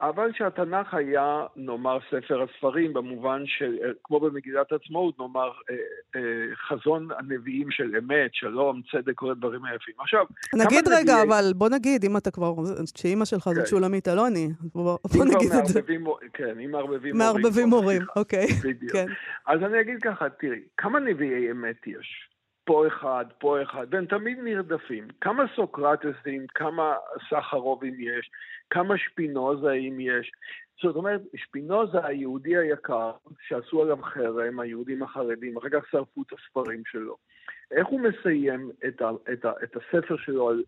[0.02, 5.76] אבל שהתנ"ך היה, נאמר, ספר הספרים, במובן של, כמו במגילת עצמאות, נאמר, אה,
[6.16, 9.94] אה, חזון הנביאים של אמת, שלום, צדק, כל הדברים היפים.
[10.00, 11.24] עכשיו, נגיד רגע, נביאי...
[11.24, 12.54] אבל בוא נגיד, אם אתה כבר,
[12.98, 13.54] שאימא שלך כן.
[13.54, 15.82] זאת שולמית אלוני, בוא, בוא נגיד את זה.
[16.34, 17.18] כן, אם מערבבים מורים.
[17.18, 18.48] מערבבים מורים, אוקיי.
[18.64, 18.92] בדיוק.
[18.94, 19.06] כן.
[19.48, 22.30] אז אני אגיד ככה, תראי, כמה נביאי אמת יש?
[22.68, 25.08] פה אחד, פה אחד, והם תמיד נרדפים.
[25.22, 26.96] כמה סוקרטסים, כמה
[27.30, 28.30] סחרובים יש,
[28.70, 30.32] כמה שפינוזאים יש.
[30.82, 33.12] זאת אומרת, שפינוזה היהודי היקר,
[33.48, 37.18] שעשו עליו חרם, היהודים החרדים, אחר כך שרפו את הספרים שלו.
[37.72, 40.64] איך הוא מסיים את, ה, את, ה, את הספר שלו על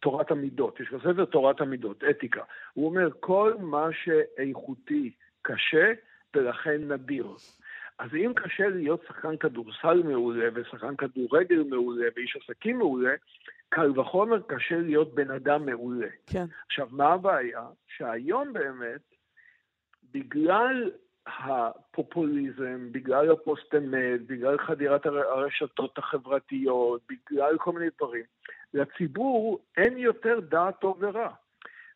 [0.00, 0.80] תורת המידות?
[0.80, 2.42] יש לו ספר תורת המידות, אתיקה.
[2.72, 5.92] הוא אומר, כל מה שאיכותי קשה,
[6.34, 7.26] ולכן נדיר.
[8.00, 13.14] אז אם קשה להיות שחקן כדורסל מעולה ושחקן כדורגל מעולה ואיש עסקים מעולה,
[13.68, 16.06] קל וחומר קשה להיות בן אדם מעולה.
[16.26, 16.44] כן.
[16.66, 17.62] עכשיו, מה הבעיה?
[17.96, 19.00] שהיום באמת,
[20.12, 20.90] בגלל
[21.26, 28.24] הפופוליזם, בגלל הפוסט-אמת, בגלל חדירת הרשתות החברתיות, בגלל כל מיני דברים,
[28.74, 31.30] לציבור אין יותר דעת טוב ורע.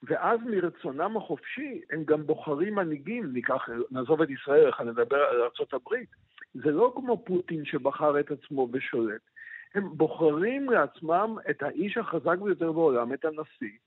[0.06, 5.94] ואז מרצונם החופשי הם גם בוחרים מנהיגים, ניקח, נעזוב את ישראל, איך נדבר על ארה"ב,
[6.54, 9.20] זה לא כמו פוטין שבחר את עצמו ושולט.
[9.74, 13.78] הם בוחרים לעצמם את האיש החזק ביותר בעולם, את הנשיא,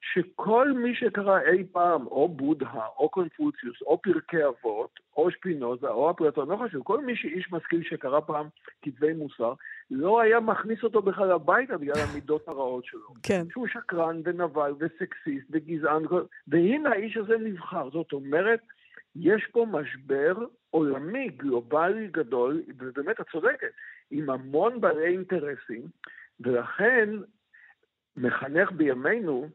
[0.00, 6.10] שכל מי שקרא אי פעם, או בודהה, או קונפוציוס, או פרקי אבות, או שפינוזה, או
[6.10, 8.46] אפלטון, לא חשוב, כל מי שאיש משכיל שקרא פעם
[8.82, 9.52] כתבי מוסר,
[9.90, 13.14] לא היה מכניס אותו בכלל הביתה בגלל המידות הרעות שלו.
[13.22, 13.42] כן.
[13.50, 16.02] שהוא שקרן ונבל וסקסיסט וגזען,
[16.48, 17.90] והנה האיש הזה נבחר.
[17.90, 18.60] זאת אומרת,
[19.16, 20.34] יש פה משבר
[20.70, 23.72] עולמי, גלובלי גדול, ובאמת את צודקת,
[24.10, 25.82] עם המון בעלי אינטרסים,
[26.40, 27.08] ולכן
[28.16, 29.48] מחנך בימינו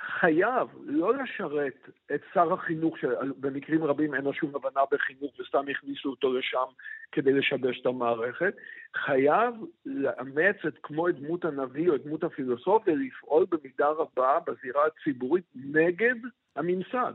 [0.00, 6.10] חייב לא לשרת את שר החינוך, שבמקרים רבים אין לו שום הבנה בחינוך וסתם הכניסו
[6.10, 6.64] אותו לשם
[7.12, 8.54] כדי לשבש את המערכת,
[8.96, 9.54] חייב
[9.86, 15.44] לאמץ את כמו את דמות הנביא או את דמות הפילוסוף ולפעול במידה רבה בזירה הציבורית
[15.54, 16.16] נגד
[16.56, 17.14] הממסד,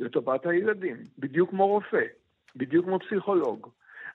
[0.00, 2.04] לטובת הילדים, בדיוק כמו רופא,
[2.56, 3.68] בדיוק כמו פסיכולוג.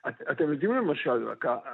[0.08, 1.26] את, אתם יודעים למשל,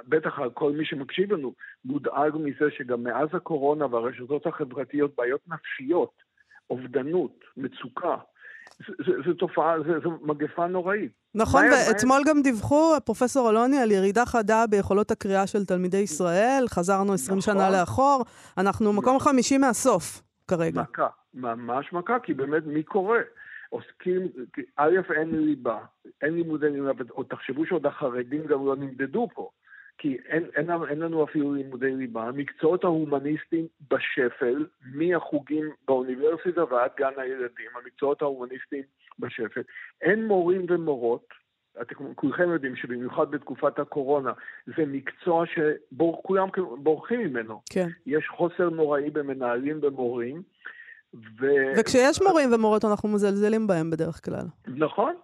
[0.07, 1.53] בטח כל מי שמקשיב לנו
[1.85, 6.30] מודאג מזה שגם מאז הקורונה והרשתות החברתיות, בעיות נפשיות,
[6.71, 8.15] אובדנות, מצוקה.
[9.25, 11.11] זו תופעה, זו מגפה נוראית.
[11.35, 17.13] נכון, ואתמול גם דיווחו, פרופסור אלוני, על ירידה חדה ביכולות הקריאה של תלמידי ישראל, חזרנו
[17.13, 17.53] 20 נכון.
[17.53, 18.25] שנה לאחור,
[18.57, 19.31] אנחנו מקום נכון.
[19.31, 20.81] חמישי מהסוף כרגע.
[20.81, 23.17] מכה, ממש מכה, כי באמת מי קורא?
[23.69, 24.27] עוסקים,
[24.75, 25.77] א', אין ליבה,
[26.21, 29.49] אין לימודי ליבה, או תחשבו שעוד החרדים גם לא נמדדו פה.
[30.01, 32.23] כי אין, אין, אין לנו אפילו לימודי ליבה.
[32.23, 38.83] המקצועות ההומניסטיים בשפל, מהחוגים באוניברסיטה ועד גן הילדים, המקצועות ההומניסטיים
[39.19, 39.61] בשפל.
[40.01, 41.27] אין מורים ומורות,
[41.81, 44.31] אתם כולכם יודעים שבמיוחד בתקופת הקורונה,
[44.65, 46.47] זה מקצוע שכולם
[46.83, 47.61] בורחים ממנו.
[47.69, 47.87] כן.
[48.05, 50.41] יש חוסר נוראי במנהלים ומורים.
[51.13, 51.45] ו...
[51.77, 54.45] וכשיש מורים ומורות אנחנו מזלזלים בהם בדרך כלל.
[54.67, 55.15] נכון,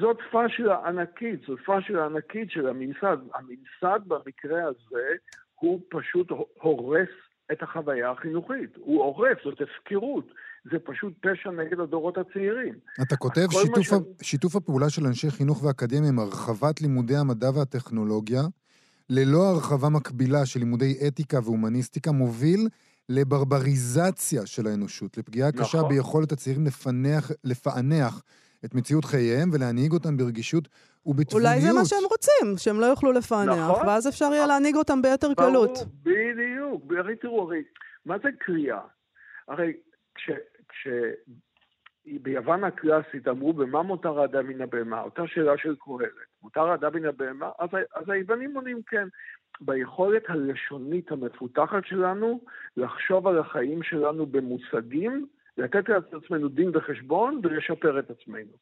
[0.00, 3.16] זאת פאשלה ענקית, זאת פאשלה ענקית של הממסד.
[3.34, 5.06] הממסד במקרה הזה
[5.54, 7.08] הוא פשוט הורס
[7.52, 8.70] את החוויה החינוכית.
[8.76, 10.32] הוא הורס, זאת הפקרות.
[10.70, 12.74] זה פשוט פשע נגד הדורות הצעירים.
[13.02, 13.92] אתה כותב שיתוף, ש...
[14.22, 18.42] שיתוף הפעולה של אנשי חינוך ואקדמיה עם הרחבת לימודי המדע והטכנולוגיה,
[19.10, 22.68] ללא הרחבה מקבילה של לימודי אתיקה והומניסטיקה, מוביל
[23.08, 25.64] לברבריזציה של האנושות, לפגיעה נכון.
[25.64, 28.22] קשה ביכולת הצעירים לפענח, לפענח
[28.64, 30.68] את מציאות חייהם ולהנהיג אותם ברגישות
[31.06, 31.50] ובתבוניות.
[31.50, 33.86] אולי זה מה שהם רוצים, שהם לא יוכלו לפענח, נכון?
[33.86, 35.78] ואז אפשר יהיה להנהיג אותם ביתר ברור, קלות.
[36.02, 37.62] בדיוק, הרי תראו, הרי,
[38.06, 38.80] מה זה קריאה?
[39.48, 39.72] הרי
[40.14, 40.30] כש...
[40.68, 40.88] כש...
[42.06, 46.10] ביוון הקלאסית אמרו במה מותר האדם מן הבהמה, אותה שאלה של קהלת.
[46.42, 47.50] מותר האדם מן הבהמה?
[47.58, 49.08] אז, אז היוונים עונים כן.
[49.60, 52.40] ביכולת הלשונית המפותחת שלנו
[52.76, 55.26] לחשוב על החיים שלנו במושגים
[55.58, 58.52] לתת לעצמנו דין וחשבון ולשפר את עצמנו.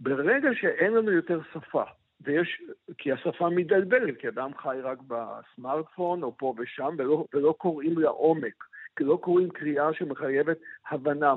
[0.00, 1.84] ברגע שאין לנו יותר שפה,
[2.20, 2.62] ויש,
[2.98, 8.64] כי השפה מדלדלת, כי אדם חי רק בסמארטפון או פה ושם, ולא, ולא קוראים לעומק,
[8.96, 10.58] כי לא קוראים קריאה שמחייבת
[10.90, 11.34] הבנה,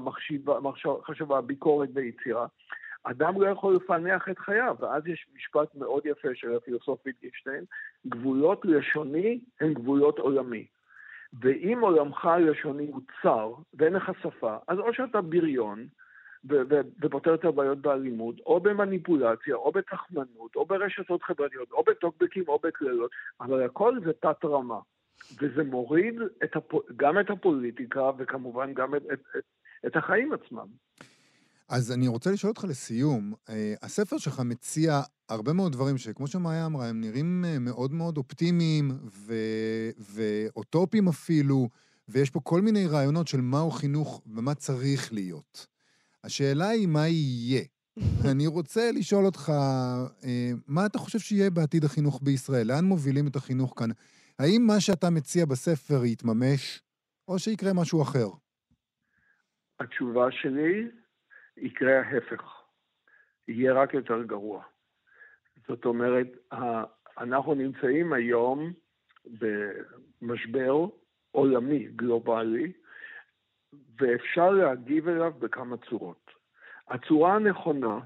[1.01, 2.47] מחשבה, ביקורת ויצירה.
[3.03, 7.63] אדם לא יכול לפענח את חייו, ואז יש משפט מאוד יפה של הפילוסוף ויטגנשטיין,
[8.07, 10.67] גבולות לשוני הם גבולות עולמי.
[11.41, 15.87] ואם עולמך הלשוני הוא צר ואין לך שפה, אז או שאתה בריון,
[17.01, 23.11] ופותר את הבעיות באלימות, או במניפולציה, או בתחמנות, או ברשתות חברתיות, או בטוקבקים, או בקללות,
[23.41, 24.79] אבל הכל זה תת-רמה.
[25.41, 26.73] וזה מוריד את הפ...
[26.95, 29.43] גם את הפוליטיקה, וכמובן גם את, את, את,
[29.85, 30.67] את החיים עצמם.
[31.73, 36.65] אז אני רוצה לשאול אותך לסיום, אה, הספר שלך מציע הרבה מאוד דברים שכמו שמאיה
[36.65, 41.69] אמרה, הם נראים אה, מאוד מאוד אופטימיים ו- ואוטופיים אפילו,
[42.07, 45.67] ויש פה כל מיני רעיונות של מהו חינוך ומה צריך להיות.
[46.23, 47.63] השאלה היא מה יהיה.
[48.31, 49.51] אני רוצה לשאול אותך,
[50.23, 52.67] אה, מה אתה חושב שיהיה בעתיד החינוך בישראל?
[52.67, 53.89] לאן מובילים את החינוך כאן?
[54.39, 56.81] האם מה שאתה מציע בספר יתממש,
[57.27, 58.27] או שיקרה משהו אחר?
[59.79, 61.02] התשובה שלי,
[61.57, 62.63] יקרה ההפך.
[63.47, 64.63] יהיה רק יותר גרוע.
[65.67, 66.27] זאת אומרת,
[67.17, 68.73] אנחנו נמצאים היום
[70.21, 70.87] במשבר
[71.31, 72.71] עולמי, גלובלי,
[73.99, 76.31] ואפשר להגיב אליו בכמה צורות.
[76.87, 77.99] הצורה הנכונה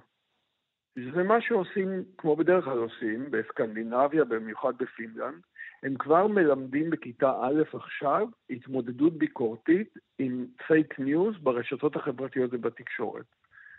[0.95, 5.41] זה מה שעושים, כמו בדרך כלל עושים, בסקנדינביה, במיוחד בפינלנד,
[5.83, 13.25] הם כבר מלמדים בכיתה א' עכשיו התמודדות ביקורתית עם fake news ברשתות החברתיות ובתקשורת.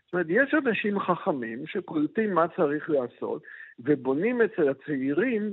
[0.09, 3.43] זאת אומרת, יש אנשים חכמים שקולטים מה צריך לעשות,
[3.79, 5.53] ובונים אצל הצעירים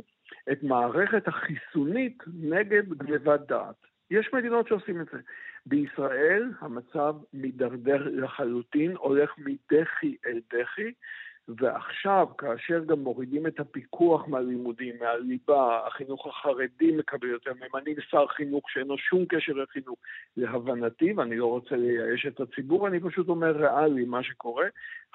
[0.52, 3.76] את מערכת החיסונית נגד גנבת דעת.
[4.12, 5.18] יש מדינות שעושים את זה.
[5.66, 10.92] בישראל המצב מידרדר לחלוטין, הולך מדחי אל דחי,
[11.48, 18.70] ועכשיו, כאשר גם מורידים את הפיקוח מהלימודים, מהליבה, החינוך החרדי מקבל יותר, ממנים שר חינוך
[18.70, 19.98] שאין לו שום קשר לחינוך,
[20.38, 24.66] להבנתי, ואני לא רוצה לייאש את הציבור, אני פשוט אומר ריאלי מה שקורה.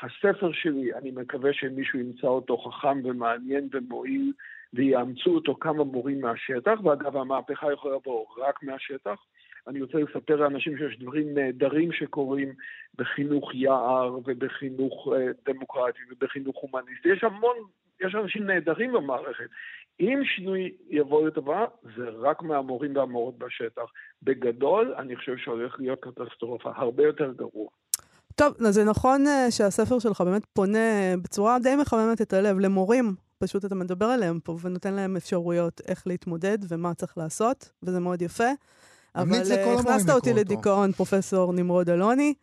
[0.01, 4.33] הספר שלי, אני מקווה שמישהו ימצא אותו חכם ומעניין ומועיל,
[4.73, 9.25] ויאמצו אותו כמה מורים מהשטח, ואגב, המהפכה יכולה לבוא רק מהשטח.
[9.69, 12.53] אני רוצה לספר לאנשים שיש דברים נהדרים שקורים
[12.95, 17.09] בחינוך יער ובחינוך אה, דמוקרטי ובחינוך הומניסטי.
[17.09, 17.57] יש המון,
[18.01, 19.45] יש אנשים נהדרים במערכת.
[20.01, 21.65] אם שינוי יבוא לטובה,
[21.97, 23.83] זה רק מהמורים והמורות בשטח.
[24.23, 27.69] בגדול, אני חושב שהולך להיות קטסטרופה, הרבה יותר גרוע.
[28.35, 33.05] טוב, אז זה נכון אה, שהספר שלך באמת פונה בצורה די מחממת את הלב למורים.
[33.39, 38.23] פשוט אתה מדבר עליהם פה ונותן להם אפשרויות איך להתמודד ומה צריך לעשות, וזה מאוד
[38.23, 38.51] יפה.
[39.15, 42.35] אבל אה, הכנסת אותי לדיכאון, פרופסור נמרוד אלוני.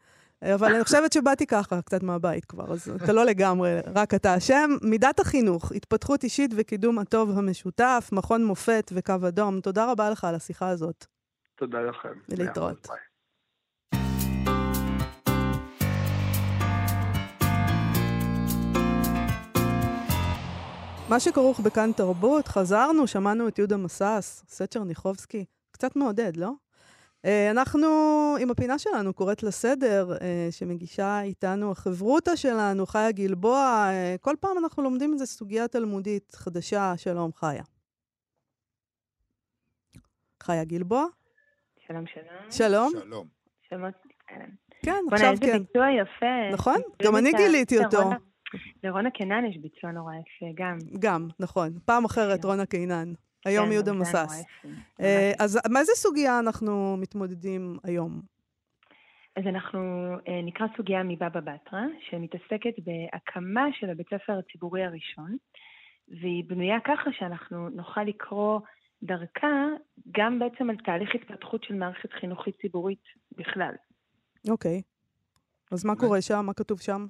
[0.41, 4.69] אבל אני חושבת שבאתי ככה, קצת מהבית כבר, אז אתה לא לגמרי, רק אתה אשם.
[4.81, 9.61] מידת החינוך, התפתחות אישית וקידום הטוב המשותף, מכון מופת וקו אדום.
[9.61, 11.05] תודה רבה לך על השיחה הזאת.
[11.55, 12.09] תודה לכם.
[12.29, 12.87] ולהתראות.
[21.09, 25.45] מה שכרוך בכאן תרבות, חזרנו, שמענו את יהודה מסס, סט צ'רניחובסקי.
[25.77, 26.51] קצת מעודד, לא?
[27.25, 27.87] Uh, אנחנו
[28.39, 33.89] עם הפינה שלנו, קוראת לסדר, uh, שמגישה איתנו החברותה שלנו, חיה גלבוע.
[33.89, 36.93] Uh, כל פעם אנחנו לומדים איזו סוגיה תלמודית חדשה.
[36.97, 37.63] שלום, חיה.
[40.43, 41.05] חיה גלבוע?
[41.87, 42.51] שלום, שלום.
[42.51, 42.91] שלום.
[43.01, 43.27] שלום.
[43.69, 43.93] שמות,
[44.27, 44.41] כן,
[44.81, 45.05] עכשיו כן.
[45.09, 46.53] בוא'נה, איזה ביצוע יפה.
[46.53, 46.81] נכון?
[47.03, 48.09] גם אני גיליתי אותו.
[48.83, 50.77] לרונה קינן יש ביצוע נורא יפה, גם.
[50.99, 51.79] גם, נכון.
[51.85, 52.47] פעם אחרת כן.
[52.47, 53.13] רונה קינן.
[53.47, 54.41] היום כן, יהודה זה מסס.
[54.41, 54.67] יפה.
[55.01, 58.21] אה, אז מאיזה סוגיה אנחנו מתמודדים היום?
[59.35, 59.79] אז אנחנו
[60.27, 65.37] אה, נקרא סוגיה מבבא בתרא, שמתעסקת בהקמה של הבית ספר הציבורי הראשון,
[66.07, 68.59] והיא בנויה ככה שאנחנו נוכל לקרוא
[69.03, 69.65] דרכה
[70.11, 73.03] גם בעצם על תהליך התפתחות של מערכת חינוכית ציבורית
[73.37, 73.73] בכלל.
[74.49, 74.81] אוקיי.
[75.71, 76.45] אז מה קורה שם?
[76.45, 77.05] מה כתוב שם?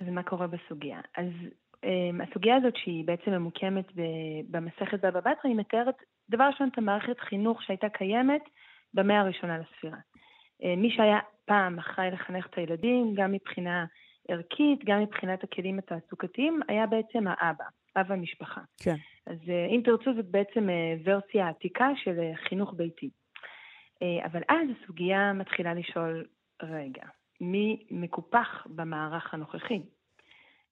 [0.00, 1.00] אז מה קורה בסוגיה?
[1.16, 1.26] אז
[2.22, 3.86] הסוגיה הזאת, שהיא בעצם ממוקמת
[4.50, 5.94] במסכת בבא בתרא, היא מתארת
[6.30, 8.42] דבר ראשון את המערכת חינוך שהייתה קיימת
[8.94, 9.98] במאה הראשונה לספירה.
[10.62, 13.84] Uh, מי שהיה פעם אחראי לחנך את הילדים, גם מבחינה
[14.28, 17.64] ערכית, גם מבחינת הכלים התעסוקתיים, היה בעצם האבא,
[17.96, 18.60] אב המשפחה.
[18.84, 18.96] כן.
[19.26, 23.10] אז uh, אם תרצו, זאת בעצם uh, ורסיה עתיקה של uh, חינוך ביתי.
[24.24, 26.26] אבל אז הסוגיה מתחילה לשאול,
[26.62, 27.02] רגע,
[27.40, 29.82] מי מקופח במערך הנוכחי?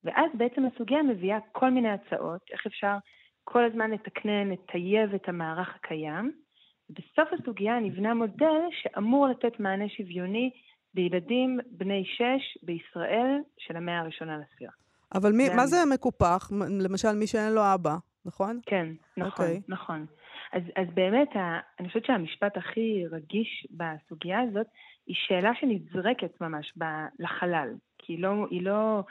[0.05, 2.97] ואז בעצם הסוגיה מביאה כל מיני הצעות, איך אפשר
[3.45, 6.33] כל הזמן לתקנן, לטייב את המערך הקיים.
[6.91, 10.51] בסוף הסוגיה נבנה מודל שאמור לתת מענה שוויוני
[10.95, 14.73] לילדים בני שש בישראל של המאה הראשונה לספירה.
[15.15, 15.67] אבל מי, מה.
[15.67, 16.51] זה מקופח?
[16.81, 18.61] למשל, מי שאין לו אבא, נכון?
[18.67, 18.87] כן,
[19.17, 19.57] נכון, אוקיי.
[19.57, 19.61] okay.
[19.69, 20.07] נכון.
[20.53, 24.67] אז, אז באמת, ה, אני חושבת שהמשפט הכי רגיש בסוגיה הזאת,
[25.07, 26.85] היא שאלה שנזרקת ממש ב,
[27.19, 29.03] לחלל, כי היא לא, היא לא,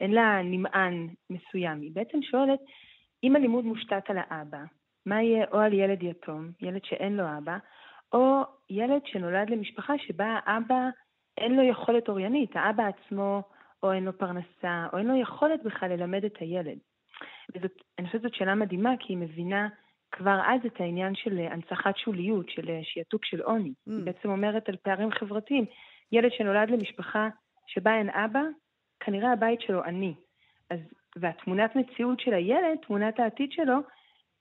[0.00, 1.80] אין לה נמען מסוים.
[1.80, 2.60] היא בעצם שואלת,
[3.24, 4.58] אם הלימוד מושתת על האבא,
[5.06, 7.58] מה יהיה או על ילד יתום, ילד שאין לו אבא,
[8.12, 10.88] או ילד שנולד למשפחה שבה האבא
[11.38, 13.42] אין לו יכולת אוריינית, האבא עצמו
[13.82, 16.78] או אין לו פרנסה, או אין לו יכולת בכלל ללמד את הילד.
[17.54, 19.68] וזאת, אני חושבת שזאת שאלה מדהימה, כי היא מבינה
[20.12, 23.68] כבר אז את העניין של הנצחת שוליות, של שעתוק של עוני.
[23.68, 23.92] Mm.
[23.92, 25.64] היא בעצם אומרת על פערים חברתיים.
[26.12, 27.28] ילד שנולד למשפחה
[27.66, 28.42] שבה אין אבא,
[29.00, 30.14] כנראה הבית שלו עני.
[30.70, 30.78] אז,
[31.16, 33.76] והתמונת מציאות של הילד, תמונת העתיד שלו,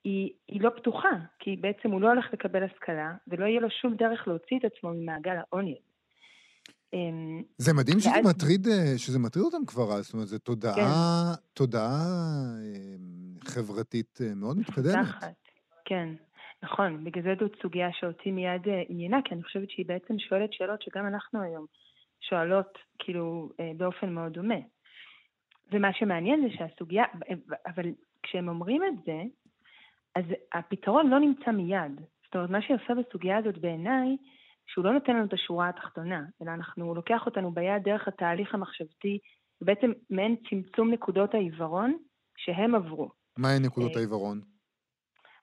[0.03, 3.95] היא, היא לא פתוחה, כי בעצם הוא לא הולך לקבל השכלה, ולא יהיה לו שום
[3.95, 5.77] דרך להוציא את עצמו ממעגל העוני.
[6.93, 8.25] אמ, זה מדהים שזה ואז...
[8.25, 11.41] מטריד, אה, שזה מטריד אותם כבר זאת אומרת, זו תודעה, כן.
[11.53, 12.01] תודעה
[12.61, 15.05] אמ, חברתית אה, מאוד מתקדמת.
[15.85, 16.09] כן,
[16.63, 20.53] נכון, בגלל זה זאת סוגיה שאותי מיד אה, עניינה, כי אני חושבת שהיא בעצם שואלת
[20.53, 21.65] שאלות שגם אנחנו היום
[22.29, 24.59] שואלות, כאילו, באופן מאוד דומה.
[25.71, 27.03] ומה שמעניין זה שהסוגיה,
[27.65, 27.85] אבל
[28.23, 29.21] כשהם אומרים את זה,
[30.15, 32.01] אז הפתרון לא נמצא מיד.
[32.25, 34.17] זאת אומרת, מה שעושה בסוגיה הזאת בעיניי,
[34.67, 38.53] שהוא לא נותן לנו את השורה התחתונה, אלא אנחנו, הוא לוקח אותנו ביד דרך התהליך
[38.53, 39.19] המחשבתי,
[39.61, 41.97] ובעצם מעין צמצום נקודות העיוורון
[42.37, 43.09] שהם עברו.
[43.37, 44.41] מהן נקודות אה, העיוורון?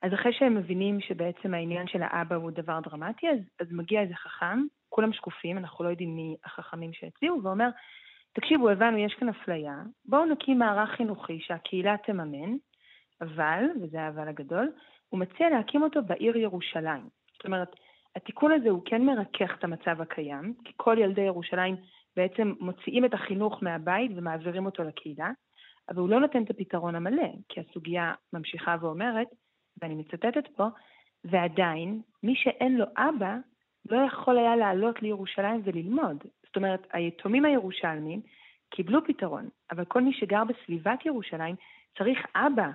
[0.03, 4.15] אז אחרי שהם מבינים שבעצם העניין של האבא הוא דבר דרמטי, אז, אז מגיע איזה
[4.15, 4.59] חכם,
[4.93, 7.69] כולם שקופים, אנחנו לא יודעים מי החכמים שהציעו, ואומר,
[8.33, 9.75] תקשיבו, הבנו, יש כאן אפליה,
[10.05, 12.57] בואו נקים מערך חינוכי שהקהילה תממן,
[13.21, 14.73] אבל, וזה האבל הגדול,
[15.09, 17.09] הוא מציע להקים אותו בעיר ירושלים.
[17.33, 17.77] זאת אומרת,
[18.17, 21.77] התיקון הזה הוא כן מרכך את המצב הקיים, כי כל ילדי ירושלים
[22.17, 25.31] בעצם מוציאים את החינוך מהבית ומעבירים אותו לקהילה,
[25.89, 29.29] אבל הוא לא נותן את הפתרון המלא, כי הסוגיה ממשיכה ואומרת,
[29.83, 30.67] ואני מצטטת פה,
[31.25, 33.37] ועדיין, מי שאין לו אבא,
[33.91, 36.25] לא יכול היה לעלות לירושלים וללמוד.
[36.47, 38.21] זאת אומרת, היתומים הירושלמים
[38.71, 41.57] קיבלו פתרון, אבל כל מי שגר בסביבת ירושלים
[41.99, 42.71] צריך אבא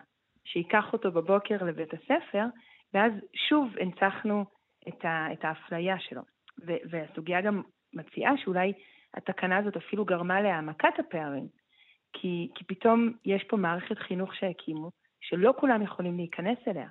[0.46, 2.46] שייקח אותו בבוקר לבית הספר,
[2.93, 3.12] ואז
[3.50, 4.46] שוב הנצחנו
[4.88, 6.22] את, ה, את האפליה שלו.
[6.65, 7.62] ו, והסוגיה גם
[7.93, 8.74] מציעה שאולי
[9.13, 11.48] התקנה הזאת אפילו גרמה להעמקת הפערים,
[12.13, 14.91] כי, כי פתאום יש פה מערכת חינוך שהקימו,
[15.22, 16.88] שלא כולם יכולים להיכנס אליה,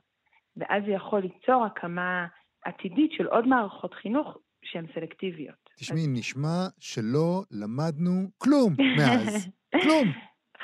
[0.56, 2.26] ואז זה יכול ליצור הקמה
[2.66, 5.70] עתידית של עוד מערכות חינוך שהן סלקטיביות.
[5.78, 6.08] תשמעי, אז...
[6.12, 9.50] נשמע שלא למדנו כלום מאז.
[9.82, 10.08] כלום.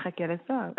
[0.02, 0.70] חכה לסוהר.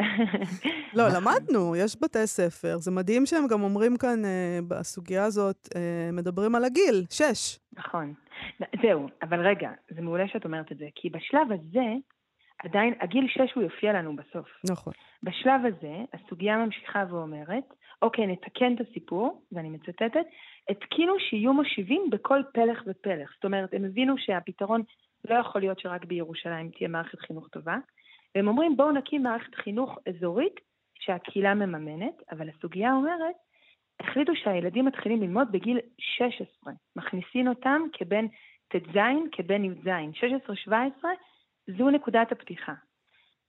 [0.98, 2.78] לא, למדנו, יש בתי ספר.
[2.78, 7.60] זה מדהים שהם גם אומרים כאן, אה, בסוגיה הזאת, אה, מדברים על הגיל, שש.
[7.74, 8.14] נכון.
[8.82, 11.94] זהו, אבל רגע, זה מעולה שאת אומרת את זה, כי בשלב הזה,
[12.64, 14.48] עדיין, הגיל שש הוא יופיע לנו בסוף.
[14.70, 14.94] נכון.
[15.24, 17.64] בשלב הזה, הסוגיה ממשיכה ואומרת,
[18.04, 20.26] אוקיי, נתקן את הסיפור, ואני מצטטת,
[20.70, 23.34] התקינו שיהיו מושיבים בכל פלח ופלח.
[23.36, 24.82] זאת אומרת, הם הבינו שהפתרון
[25.30, 27.78] לא יכול להיות שרק בירושלים תהיה מערכת חינוך טובה,
[28.36, 30.60] והם אומרים בואו נקים מערכת חינוך אזורית
[31.00, 33.36] שהקהילה מממנת, אבל הסוגיה אומרת,
[34.00, 38.26] החליטו שהילדים מתחילים ללמוד בגיל 16, מכניסים אותם כבן
[38.68, 38.98] ט"ז,
[39.32, 39.88] כבן י"ז,
[40.68, 40.72] 16-17,
[41.78, 42.74] זו נקודת הפתיחה.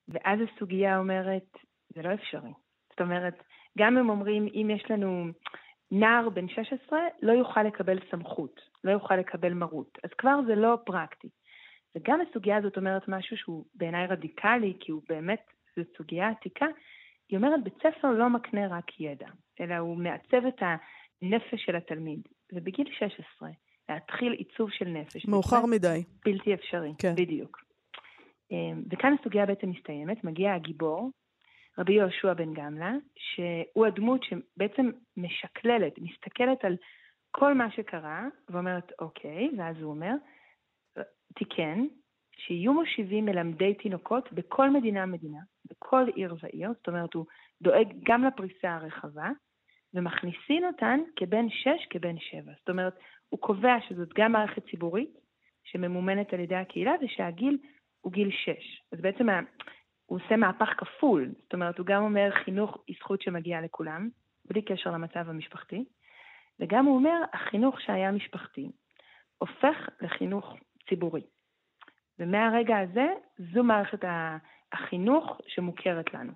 [0.08, 1.56] ואז הסוגיה אומרת,
[1.94, 2.52] זה לא אפשרי.
[2.90, 3.42] זאת אומרת,
[3.78, 5.26] גם אם אומרים, אם יש לנו
[5.90, 9.98] נער בן 16, לא יוכל לקבל סמכות, לא יוכל לקבל מרות.
[10.04, 11.28] אז כבר זה לא פרקטי.
[11.96, 15.42] וגם הסוגיה הזאת אומרת משהו שהוא בעיניי רדיקלי, כי הוא באמת,
[15.76, 16.66] זו סוגיה עתיקה,
[17.28, 19.28] היא אומרת, בית ספר לא מקנה רק ידע,
[19.60, 22.20] אלא הוא מעצב את הנפש של התלמיד.
[22.52, 23.48] ובגיל 16,
[23.88, 25.26] להתחיל עיצוב של נפש.
[25.26, 26.04] מאוחר מדי.
[26.24, 27.14] בלתי אפשרי, כן.
[27.16, 27.64] בדיוק.
[28.50, 31.10] אמ, וכאן הסוגיה בעצם מסתיימת, מגיע הגיבור,
[31.78, 36.76] רבי יהושע בן גמלה, שהוא הדמות שבעצם משקללת, מסתכלת על
[37.30, 40.14] כל מה שקרה, ואומרת, אוקיי, ואז הוא אומר,
[41.34, 41.86] תיקן
[42.36, 45.38] שיהיו מושיבים מלמדי תינוקות בכל מדינה מדינה,
[45.70, 47.26] בכל עיר ועיר, זאת אומרת הוא
[47.62, 49.30] דואג גם לפריסה הרחבה,
[49.94, 52.52] ומכניסים אותן כבן שש, כבן שבע.
[52.58, 52.94] זאת אומרת,
[53.28, 55.10] הוא קובע שזאת גם מערכת ציבורית
[55.64, 57.58] שממומנת על ידי הקהילה, ושהגיל
[58.00, 58.82] הוא גיל שש.
[58.92, 59.26] אז בעצם
[60.06, 64.08] הוא עושה מהפך כפול, זאת אומרת, הוא גם אומר חינוך היא זכות שמגיעה לכולם,
[64.44, 65.84] בלי קשר למצב המשפחתי,
[66.60, 68.70] וגם הוא אומר, החינוך שהיה משפחתי
[69.38, 70.54] הופך לחינוך
[70.88, 71.22] ציבורי.
[72.18, 73.06] ומהרגע הזה,
[73.54, 74.00] זו מערכת
[74.72, 76.32] החינוך שמוכרת לנו.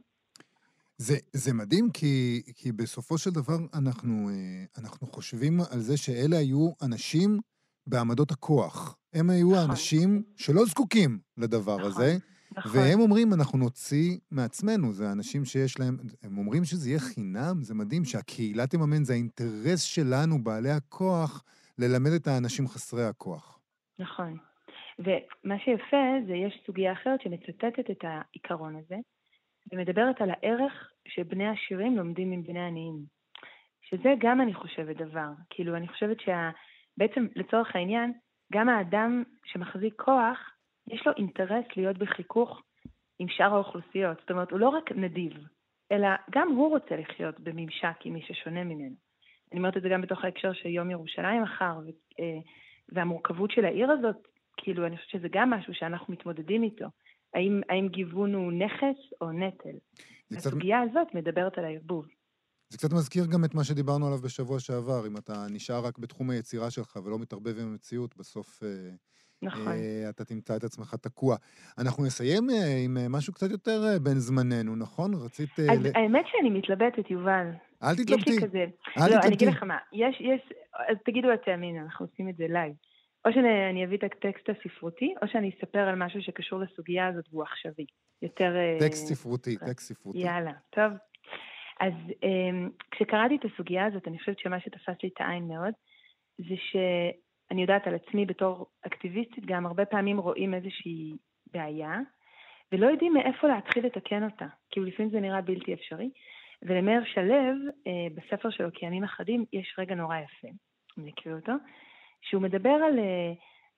[0.98, 6.36] זה, זה מדהים, כי, כי בסופו של דבר אנחנו, אה, אנחנו חושבים על זה שאלה
[6.36, 7.38] היו אנשים
[7.86, 8.96] בעמדות הכוח.
[9.12, 9.58] הם היו נכון.
[9.58, 12.16] האנשים שלא זקוקים לדבר נכון, הזה,
[12.56, 12.80] נכון.
[12.80, 17.74] והם אומרים, אנחנו נוציא מעצמנו, זה האנשים שיש להם, הם אומרים שזה יהיה חינם, זה
[17.74, 21.44] מדהים שהקהילה תממן, זה האינטרס שלנו, בעלי הכוח,
[21.78, 23.58] ללמד את האנשים חסרי הכוח.
[23.98, 24.36] נכון.
[24.98, 28.96] ומה שיפה זה יש סוגיה אחרת שמצטטת את העיקרון הזה,
[29.72, 30.72] ומדברת על הערך
[31.08, 33.18] שבני עשירים לומדים מבני עניים.
[33.82, 35.28] שזה גם, אני חושבת, דבר.
[35.50, 38.12] כאילו, אני חושבת שבעצם, לצורך העניין,
[38.52, 40.38] גם האדם שמחזיק כוח,
[40.90, 42.62] יש לו אינטרס להיות בחיכוך
[43.18, 44.18] עם שאר האוכלוסיות.
[44.20, 45.32] זאת אומרת, הוא לא רק נדיב,
[45.92, 48.94] אלא גם הוא רוצה לחיות בממשק עם מי ששונה ממנו.
[49.52, 51.80] אני אומרת את זה גם בתוך ההקשר של יום ירושלים מחר,
[52.20, 52.38] אה,
[52.88, 54.16] והמורכבות של העיר הזאת,
[54.56, 56.86] כאילו, אני חושבת שזה גם משהו שאנחנו מתמודדים איתו.
[57.34, 59.78] האם, האם גיוון הוא נכס או נטל?
[60.36, 60.90] הסוגיה קצת...
[60.90, 62.06] הזאת מדברת על הערבוב.
[62.68, 66.30] זה קצת מזכיר גם את מה שדיברנו עליו בשבוע שעבר, אם אתה נשאר רק בתחום
[66.30, 68.68] היצירה שלך ולא מתערבב עם המציאות, בסוף אה,
[69.42, 69.72] נכון.
[69.72, 71.36] אה, אתה תמצא את עצמך תקוע.
[71.78, 75.10] אנחנו נסיים אה, עם אה, משהו קצת יותר אה, בין זמננו, נכון?
[75.24, 75.50] רצית...
[75.58, 75.90] אה, אז ל...
[75.94, 77.46] האמת שאני מתלבטת, יובל.
[77.82, 78.30] אל תתלבטי.
[78.30, 78.58] יש לי כזה...
[78.58, 79.26] אל לא, תתלבטי.
[79.26, 80.52] אני אגיד לך מה, יש, יש...
[80.88, 82.72] אז תגידו אתם, הנה, אנחנו עושים את זה live.
[83.24, 87.42] או שאני אביא את הטקסט הספרותי, או שאני אספר על משהו שקשור לסוגיה הזאת והוא
[87.42, 87.86] עכשווי.
[88.22, 88.52] יותר...
[88.80, 90.18] טקסט ספרותי, טקסט ספרותי.
[90.18, 90.92] יאללה, טוב.
[91.80, 95.72] אז אממ, כשקראתי את הסוגיה הזאת, אני חושבת שמה שתפס לי את העין מאוד,
[96.38, 96.54] זה
[97.48, 101.16] שאני יודעת על עצמי בתור אקטיביסטית, גם הרבה פעמים רואים איזושהי
[101.52, 101.98] בעיה,
[102.72, 106.10] ולא יודעים מאיפה להתחיל לתקן אותה, כי לפעמים זה נראה בלתי אפשרי.
[106.62, 107.34] ולמאיר שלו,
[107.86, 110.48] אה, בספר שלו, כימים אחדים, יש רגע נורא יפה,
[110.98, 111.52] אני אקריא אותו,
[112.22, 113.32] שהוא מדבר על, אה,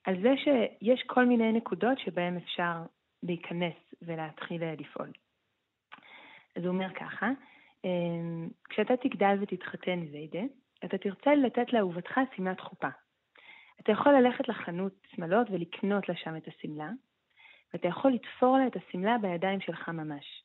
[0.05, 2.77] על זה שיש כל מיני נקודות שבהן אפשר
[3.23, 5.13] להיכנס ולהתחיל אה, לפעול.
[6.57, 7.31] אז הוא אומר ככה,
[8.69, 10.43] כשאתה תגדל ותתחתן זיידה,
[10.85, 12.89] אתה תרצה לתת לאהובתך שמלת חופה.
[13.83, 16.91] אתה יכול ללכת לחנות שמלות ולקנות לה שם את השמלה,
[17.73, 20.45] ואתה יכול לתפור לה את השמלה בידיים שלך ממש.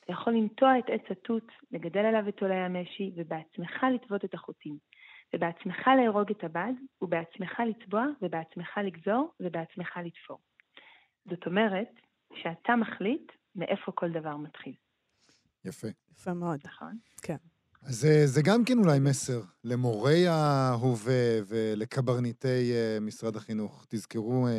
[0.00, 4.78] אתה יכול לנטוע את עץ התות, לגדל עליו את עולי המשי, ובעצמך לטוות את החוטים.
[5.34, 6.72] ובעצמך לארוג את הבד,
[7.02, 10.38] ובעצמך לצבוע, ובעצמך לגזור, ובעצמך לתפור.
[11.30, 11.88] זאת אומרת,
[12.34, 14.74] שאתה מחליט מאיפה כל דבר מתחיל.
[15.64, 15.86] יפה.
[16.12, 16.60] יפה מאוד.
[16.64, 16.98] נכון.
[17.22, 17.36] כן.
[17.86, 21.14] אז זה גם כן אולי מסר למורי ההווה
[21.48, 23.86] ולקברניטי אה, משרד החינוך.
[23.88, 24.52] תזכרו אה,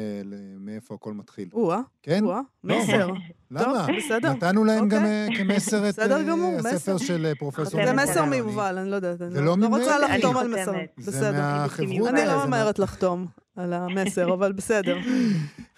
[0.60, 1.50] מאיפה הכל מתחיל.
[1.54, 1.80] או-אה.
[2.04, 2.24] כן?
[2.24, 3.10] או-אה, מסר.
[3.52, 3.88] למה?
[3.98, 4.34] בסדר.
[4.34, 5.28] נתנו להם גם אוקיי.
[5.30, 6.98] אה, כמסר את הספר.
[6.98, 7.66] של פרופסור...
[7.86, 9.22] זה אני מסר אני- מיובל, אני לא יודעת.
[9.22, 9.80] אני זה לא לא לא ממני.
[9.82, 10.48] רוצה אני לחתום על.
[10.48, 10.72] מסר.
[10.98, 11.32] זה בסדר.
[11.32, 12.10] מהחברותא.
[12.10, 14.98] אני זה לא מה- ממהרת לחתום על המסר, אבל בסדר.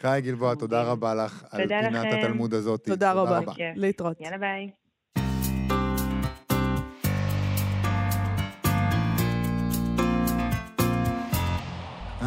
[0.01, 2.05] חי גלבוע, תודה רבה לך על פינת.
[2.13, 2.83] התלמוד הזאת.
[2.85, 3.39] תודה רבה.
[3.75, 4.21] להתראות.
[4.21, 4.69] יאללה ביי.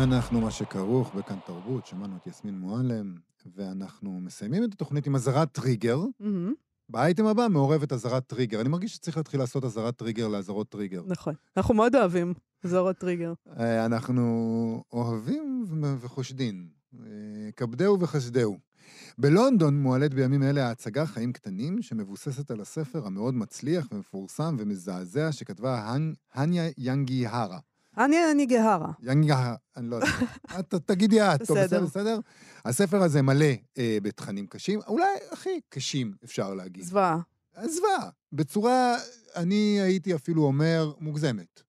[0.06, 3.14] אנחנו מה שכרוך בכאן תרבות, שמענו את יסמין מועלם,
[3.56, 6.00] ואנחנו מסיימים את התוכנית עם אזהרת טריגר.
[6.88, 8.60] באייטם הבא מעורבת אזהרת טריגר.
[8.60, 11.02] אני מרגיש שצריך להתחיל לעשות אזהרת טריגר לאזהרות טריגר.
[11.06, 11.34] נכון.
[11.56, 13.32] אנחנו מאוד אוהבים אזהרות טריגר.
[13.58, 14.22] אה, אנחנו
[14.92, 16.68] אוהבים ו- וחושבין.
[17.00, 17.06] אה,
[17.56, 18.58] כבדהו וחסדהו.
[19.18, 25.94] בלונדון מועלית בימים אלה ההצגה חיים קטנים, שמבוססת על הספר המאוד מצליח ומפורסם ומזעזע שכתבה
[25.94, 27.58] הנ- הניה ינגי הרה.
[27.98, 28.92] אני אני גהרה.
[29.00, 30.08] ינגי הרה, אני לא יודע.
[30.58, 31.84] את תגידי את, טוב, בסדר.
[31.84, 32.18] בסדר?
[32.64, 33.46] הספר הזה מלא
[33.78, 36.84] אה, בתכנים קשים, אולי הכי קשים, אפשר להגיד.
[36.84, 37.18] זוועה.
[37.64, 38.08] זוועה.
[38.32, 38.96] בצורה,
[39.36, 41.62] אני הייתי אפילו אומר, מוגזמת.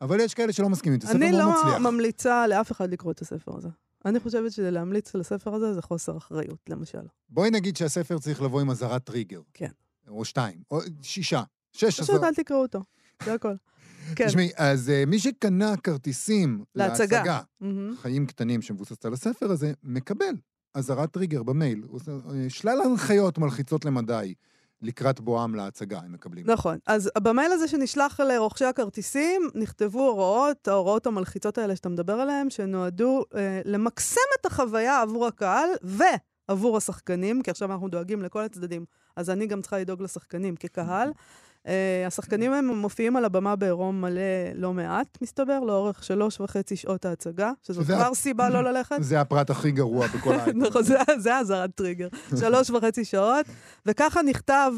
[0.00, 1.78] אבל יש כאלה שלא מסכימים, זה ספר אני מאוד לא מצליח.
[1.78, 3.68] ממליצה לאף אחד לקרוא את הספר הזה.
[4.04, 6.98] אני חושבת שלהמליץ על הספר הזה זה חוסר אחריות, למשל.
[7.28, 9.40] בואי נגיד שהספר צריך לבוא עם אזהרת טריגר.
[9.54, 9.70] כן.
[10.08, 11.42] או שתיים, או שישה.
[11.72, 12.24] שש פשוט אזהרות.
[12.24, 12.80] אל תקראו אותו,
[13.24, 13.54] זה הכל.
[14.16, 14.26] כן.
[14.26, 17.16] תשמעי, אז אה, מי שקנה כרטיסים להצגה.
[17.16, 17.96] להצגה, מהמם.
[17.96, 20.34] חיים קטנים שמבוססת על הספר הזה, מקבל
[20.74, 21.82] אזהרת טריגר במייל.
[22.08, 24.34] אה, שלל הנחיות מלחיצות למדי
[24.82, 26.50] לקראת בואם להצגה, הם מקבלים.
[26.50, 26.78] נכון.
[26.86, 33.24] אז במייל הזה שנשלח לרוכשי הכרטיסים, נכתבו הוראות, ההוראות המלחיצות האלה שאתה מדבר עליהן, שנועדו
[33.34, 38.84] אה, למקסם את החוויה עבור הקהל ועבור השחקנים, כי עכשיו אנחנו דואגים לכל הצדדים,
[39.16, 41.08] אז אני גם צריכה לדאוג לשחקנים כקהל.
[41.08, 41.12] אה,
[42.06, 44.20] השחקנים הם מופיעים על הבמה בעירום מלא
[44.54, 48.96] לא מעט, מסתבר, לאורך שלוש וחצי שעות ההצגה, שזו כבר סיבה לא ללכת.
[49.00, 50.58] זה הפרט הכי גרוע בכל האייטם.
[50.58, 52.08] נכון, זה- זה אזהרת טריגר.
[52.40, 53.46] שלוש וחצי שעות,
[53.86, 54.72] וככה נכתב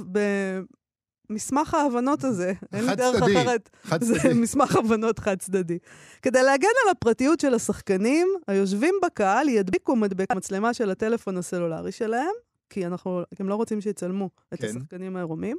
[1.31, 3.43] במסמך ההבנות הזה, אין לי דרך חד-צדדי.
[3.43, 4.35] אחרת, חד זה צדדי.
[4.35, 5.79] מסמך הבנות חד-צדדי.
[6.23, 12.33] כדי להגן על הפרטיות של השחקנים, היושבים בקהל ידביקו מדבק מצלמה של הטלפון הסלולרי שלהם,
[12.71, 14.67] כי אנחנו, הם לא רוצים שיצלמו את כן.
[14.67, 15.57] השחקנים העירומים.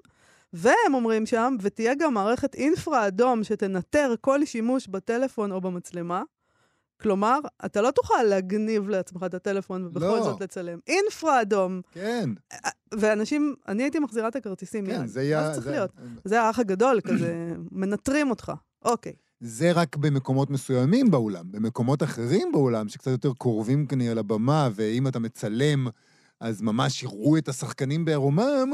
[0.53, 6.23] והם אומרים שם, ותהיה גם מערכת אינפרה אדום שתנטר כל שימוש בטלפון או במצלמה.
[7.01, 10.23] כלומר, אתה לא תוכל להגניב לעצמך את הטלפון ובכל לא.
[10.23, 10.79] זאת לצלם.
[10.87, 11.81] אינפרה אדום.
[11.91, 12.29] כן,
[12.93, 15.07] ואנשים, אני הייתי מחזירה את הכרטיסים כן, מיד.
[15.07, 15.51] זה מה יהיה...
[15.53, 15.91] צריך זה- להיות?
[16.25, 18.51] זה האח הגדול, כזה, מנטרים אותך.
[18.85, 19.13] אוקיי.
[19.39, 21.51] זה רק במקומות מסוימים באולם.
[21.51, 25.87] במקומות אחרים באולם, שקצת יותר קרובים כנראה לבמה, ואם אתה מצלם,
[26.39, 28.71] אז ממש יראו את השחקנים בעירומם,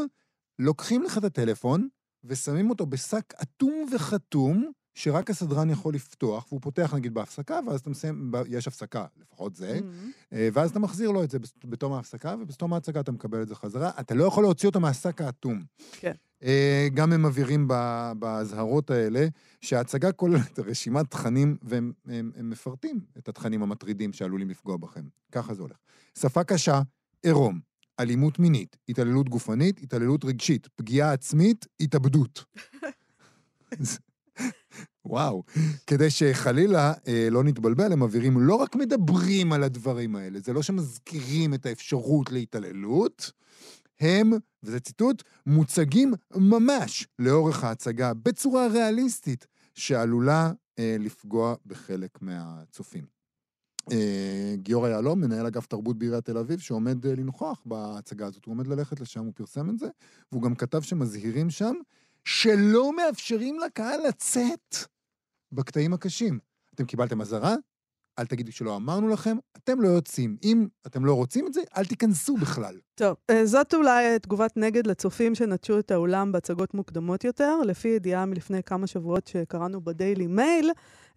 [0.59, 1.87] לוקחים לך את הטלפון
[2.23, 7.89] ושמים אותו בשק אטום וחתום, שרק הסדרן יכול לפתוח, והוא פותח נגיד בהפסקה, ואז אתה
[7.89, 10.33] מסיים, יש הפסקה, לפחות זה, Mm-hmm.
[10.33, 13.55] אה, ואז אתה מחזיר לו את זה בתום ההפסקה, ובתום ההצגה אתה מקבל את זה
[13.55, 13.91] חזרה.
[13.99, 15.63] אתה לא יכול להוציא אותו מהשק האטום.
[15.91, 16.13] כן.
[16.43, 17.67] אה, גם הם מבהירים
[18.19, 19.27] באזהרות האלה,
[19.61, 25.03] שההצגה כוללת רשימת תכנים, והם הם, הם מפרטים את התכנים המטרידים שעלולים לפגוע בכם.
[25.31, 25.77] ככה זה הולך.
[26.19, 26.81] שפה קשה,
[27.23, 27.59] עירום,
[27.99, 32.45] אלימות מינית, התעללות גופנית, התעללות רגשית, פגיעה עצמית, התאבדות.
[35.05, 35.43] וואו.
[35.87, 40.63] כדי שחלילה אה, לא נתבלבל, הם מבהירים, לא רק מדברים על הדברים האלה, זה לא
[40.63, 43.31] שמזכירים את האפשרות להתעללות,
[43.99, 44.31] הם,
[44.63, 53.14] וזה ציטוט, מוצגים ממש לאורך ההצגה בצורה ריאליסטית, שעלולה אה, לפגוע בחלק מהצופים.
[53.91, 58.51] אה, גיורא יהלום, מנהל אגף תרבות בעיריית תל אביב, שעומד אה, לנכוח בהצגה הזאת, הוא
[58.51, 59.87] עומד ללכת לשם, הוא פרסם את זה,
[60.31, 61.75] והוא גם כתב שמזהירים שם
[62.25, 64.75] שלא מאפשרים לקהל לצאת
[65.51, 66.39] בקטעים הקשים.
[66.75, 67.55] אתם קיבלתם אזהרה?
[68.19, 70.37] אל תגידו שלא אמרנו לכם, אתם לא יוצאים.
[70.43, 72.75] אם אתם לא רוצים את זה, אל תיכנסו בכלל.
[72.95, 77.57] טוב, אה, זאת אולי תגובת נגד לצופים שנטשו את האולם בהצגות מוקדמות יותר.
[77.65, 80.71] לפי ידיעה מלפני כמה שבועות שקראנו בדיילי מייל,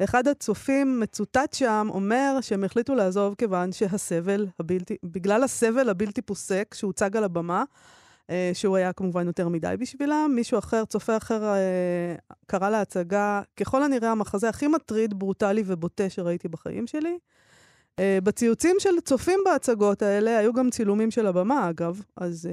[0.04, 6.74] אחד הצופים מצוטט שם אומר שהם החליטו לעזוב כיוון שהסבל הבלתי, בגלל הסבל הבלתי פוסק
[6.74, 7.64] שהוצג על הבמה,
[8.54, 10.32] שהוא היה כמובן יותר מדי בשבילם.
[10.34, 12.14] מישהו אחר, צופה אחר, אה,
[12.46, 17.18] קרא להצגה, ככל הנראה המחזה הכי מטריד, ברוטלי ובוטה שראיתי בחיים שלי.
[17.96, 22.48] Uh, בציוצים של צופים בהצגות האלה היו גם צילומים של הבמה, אגב, אז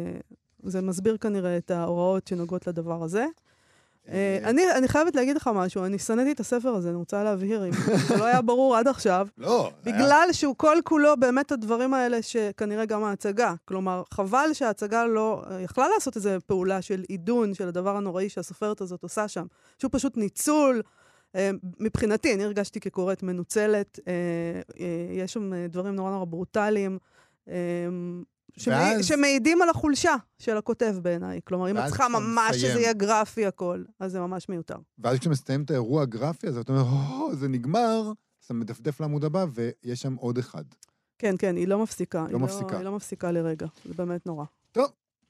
[0.63, 3.25] זה מסביר כנראה את ההוראות שנוגעות לדבר הזה.
[4.05, 4.09] Uh,
[4.43, 7.71] אני, אני חייבת להגיד לך משהו, אני שנאתי את הספר הזה, אני רוצה להבהיר, אם
[8.07, 9.71] זה לא היה ברור עד עכשיו, לא.
[9.83, 13.53] בגלל שהוא כל כולו באמת הדברים האלה שכנראה גם ההצגה.
[13.65, 19.03] כלומר, חבל שההצגה לא יכלה לעשות איזו פעולה של עידון של הדבר הנוראי שהסופרת הזאת
[19.03, 19.45] עושה שם,
[19.79, 20.81] שהוא פשוט ניצול.
[21.35, 21.49] אה,
[21.79, 24.13] מבחינתי, אני הרגשתי כקוראת מנוצלת, אה,
[24.79, 26.97] אה, יש שם אה, דברים נורא נורא ברוטליים,
[27.49, 27.53] אה,
[28.67, 31.39] ואז- שמעידים על החולשה של הכותב בעיניי.
[31.43, 34.75] כלומר, אם את צריכה ממש שזה יהיה גרפי הכל, אז זה ממש מיותר.
[34.99, 38.01] ואז כשמסתיים את האירוע הגרפי הזה, אתה אומר, או, זה נגמר,
[38.41, 40.63] אז אתה מדפדף לעמוד הבא, ויש שם עוד אחד.
[41.19, 42.25] כן, כן, היא לא מפסיקה.
[42.29, 42.77] היא מפסיקה.
[42.77, 44.45] היא לא מפסיקה לרגע, זה באמת נורא.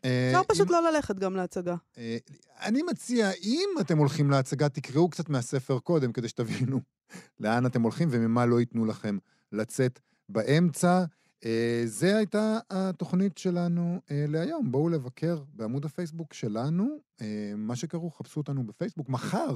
[0.06, 1.76] אה, אפשר פשוט אם- לא ללכת גם להצגה.
[1.98, 2.18] אה,
[2.62, 6.80] אני מציע, אם אתם הולכים להצגה, תקראו קצת מהספר קודם, כדי שתבינו
[7.40, 9.18] לאן אתם הולכים וממה לא ייתנו לכם
[9.52, 10.00] לצאת
[10.30, 11.04] באמצע.
[11.46, 14.72] אה, זה הייתה התוכנית שלנו אה, להיום.
[14.72, 19.10] בואו לבקר בעמוד הפייסבוק שלנו, אה, מה שקראו, חפשו אותנו בפייסבוק.
[19.10, 19.56] מחר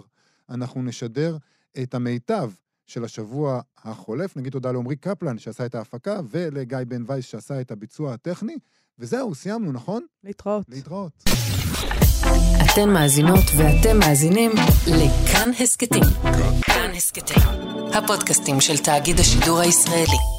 [0.50, 1.38] אנחנו נשדר
[1.82, 2.52] את המיטב
[2.86, 4.38] של השבוע החולף.
[4.38, 8.56] נגיד תודה לעמרי קפלן שעשה את ההפקה, ולגיא בן וייס שעשה את הביצוע הטכני.
[9.00, 10.06] וזהו, סיימנו, נכון?
[10.24, 10.66] להתראות.
[10.70, 11.24] להתראות.
[12.66, 14.52] אתן מאזינות ואתם מאזינים
[14.88, 16.04] לכאן הסכתים.
[16.62, 17.44] כאן הסכתים,
[17.94, 20.39] הפודקאסטים של תאגיד השידור הישראלי.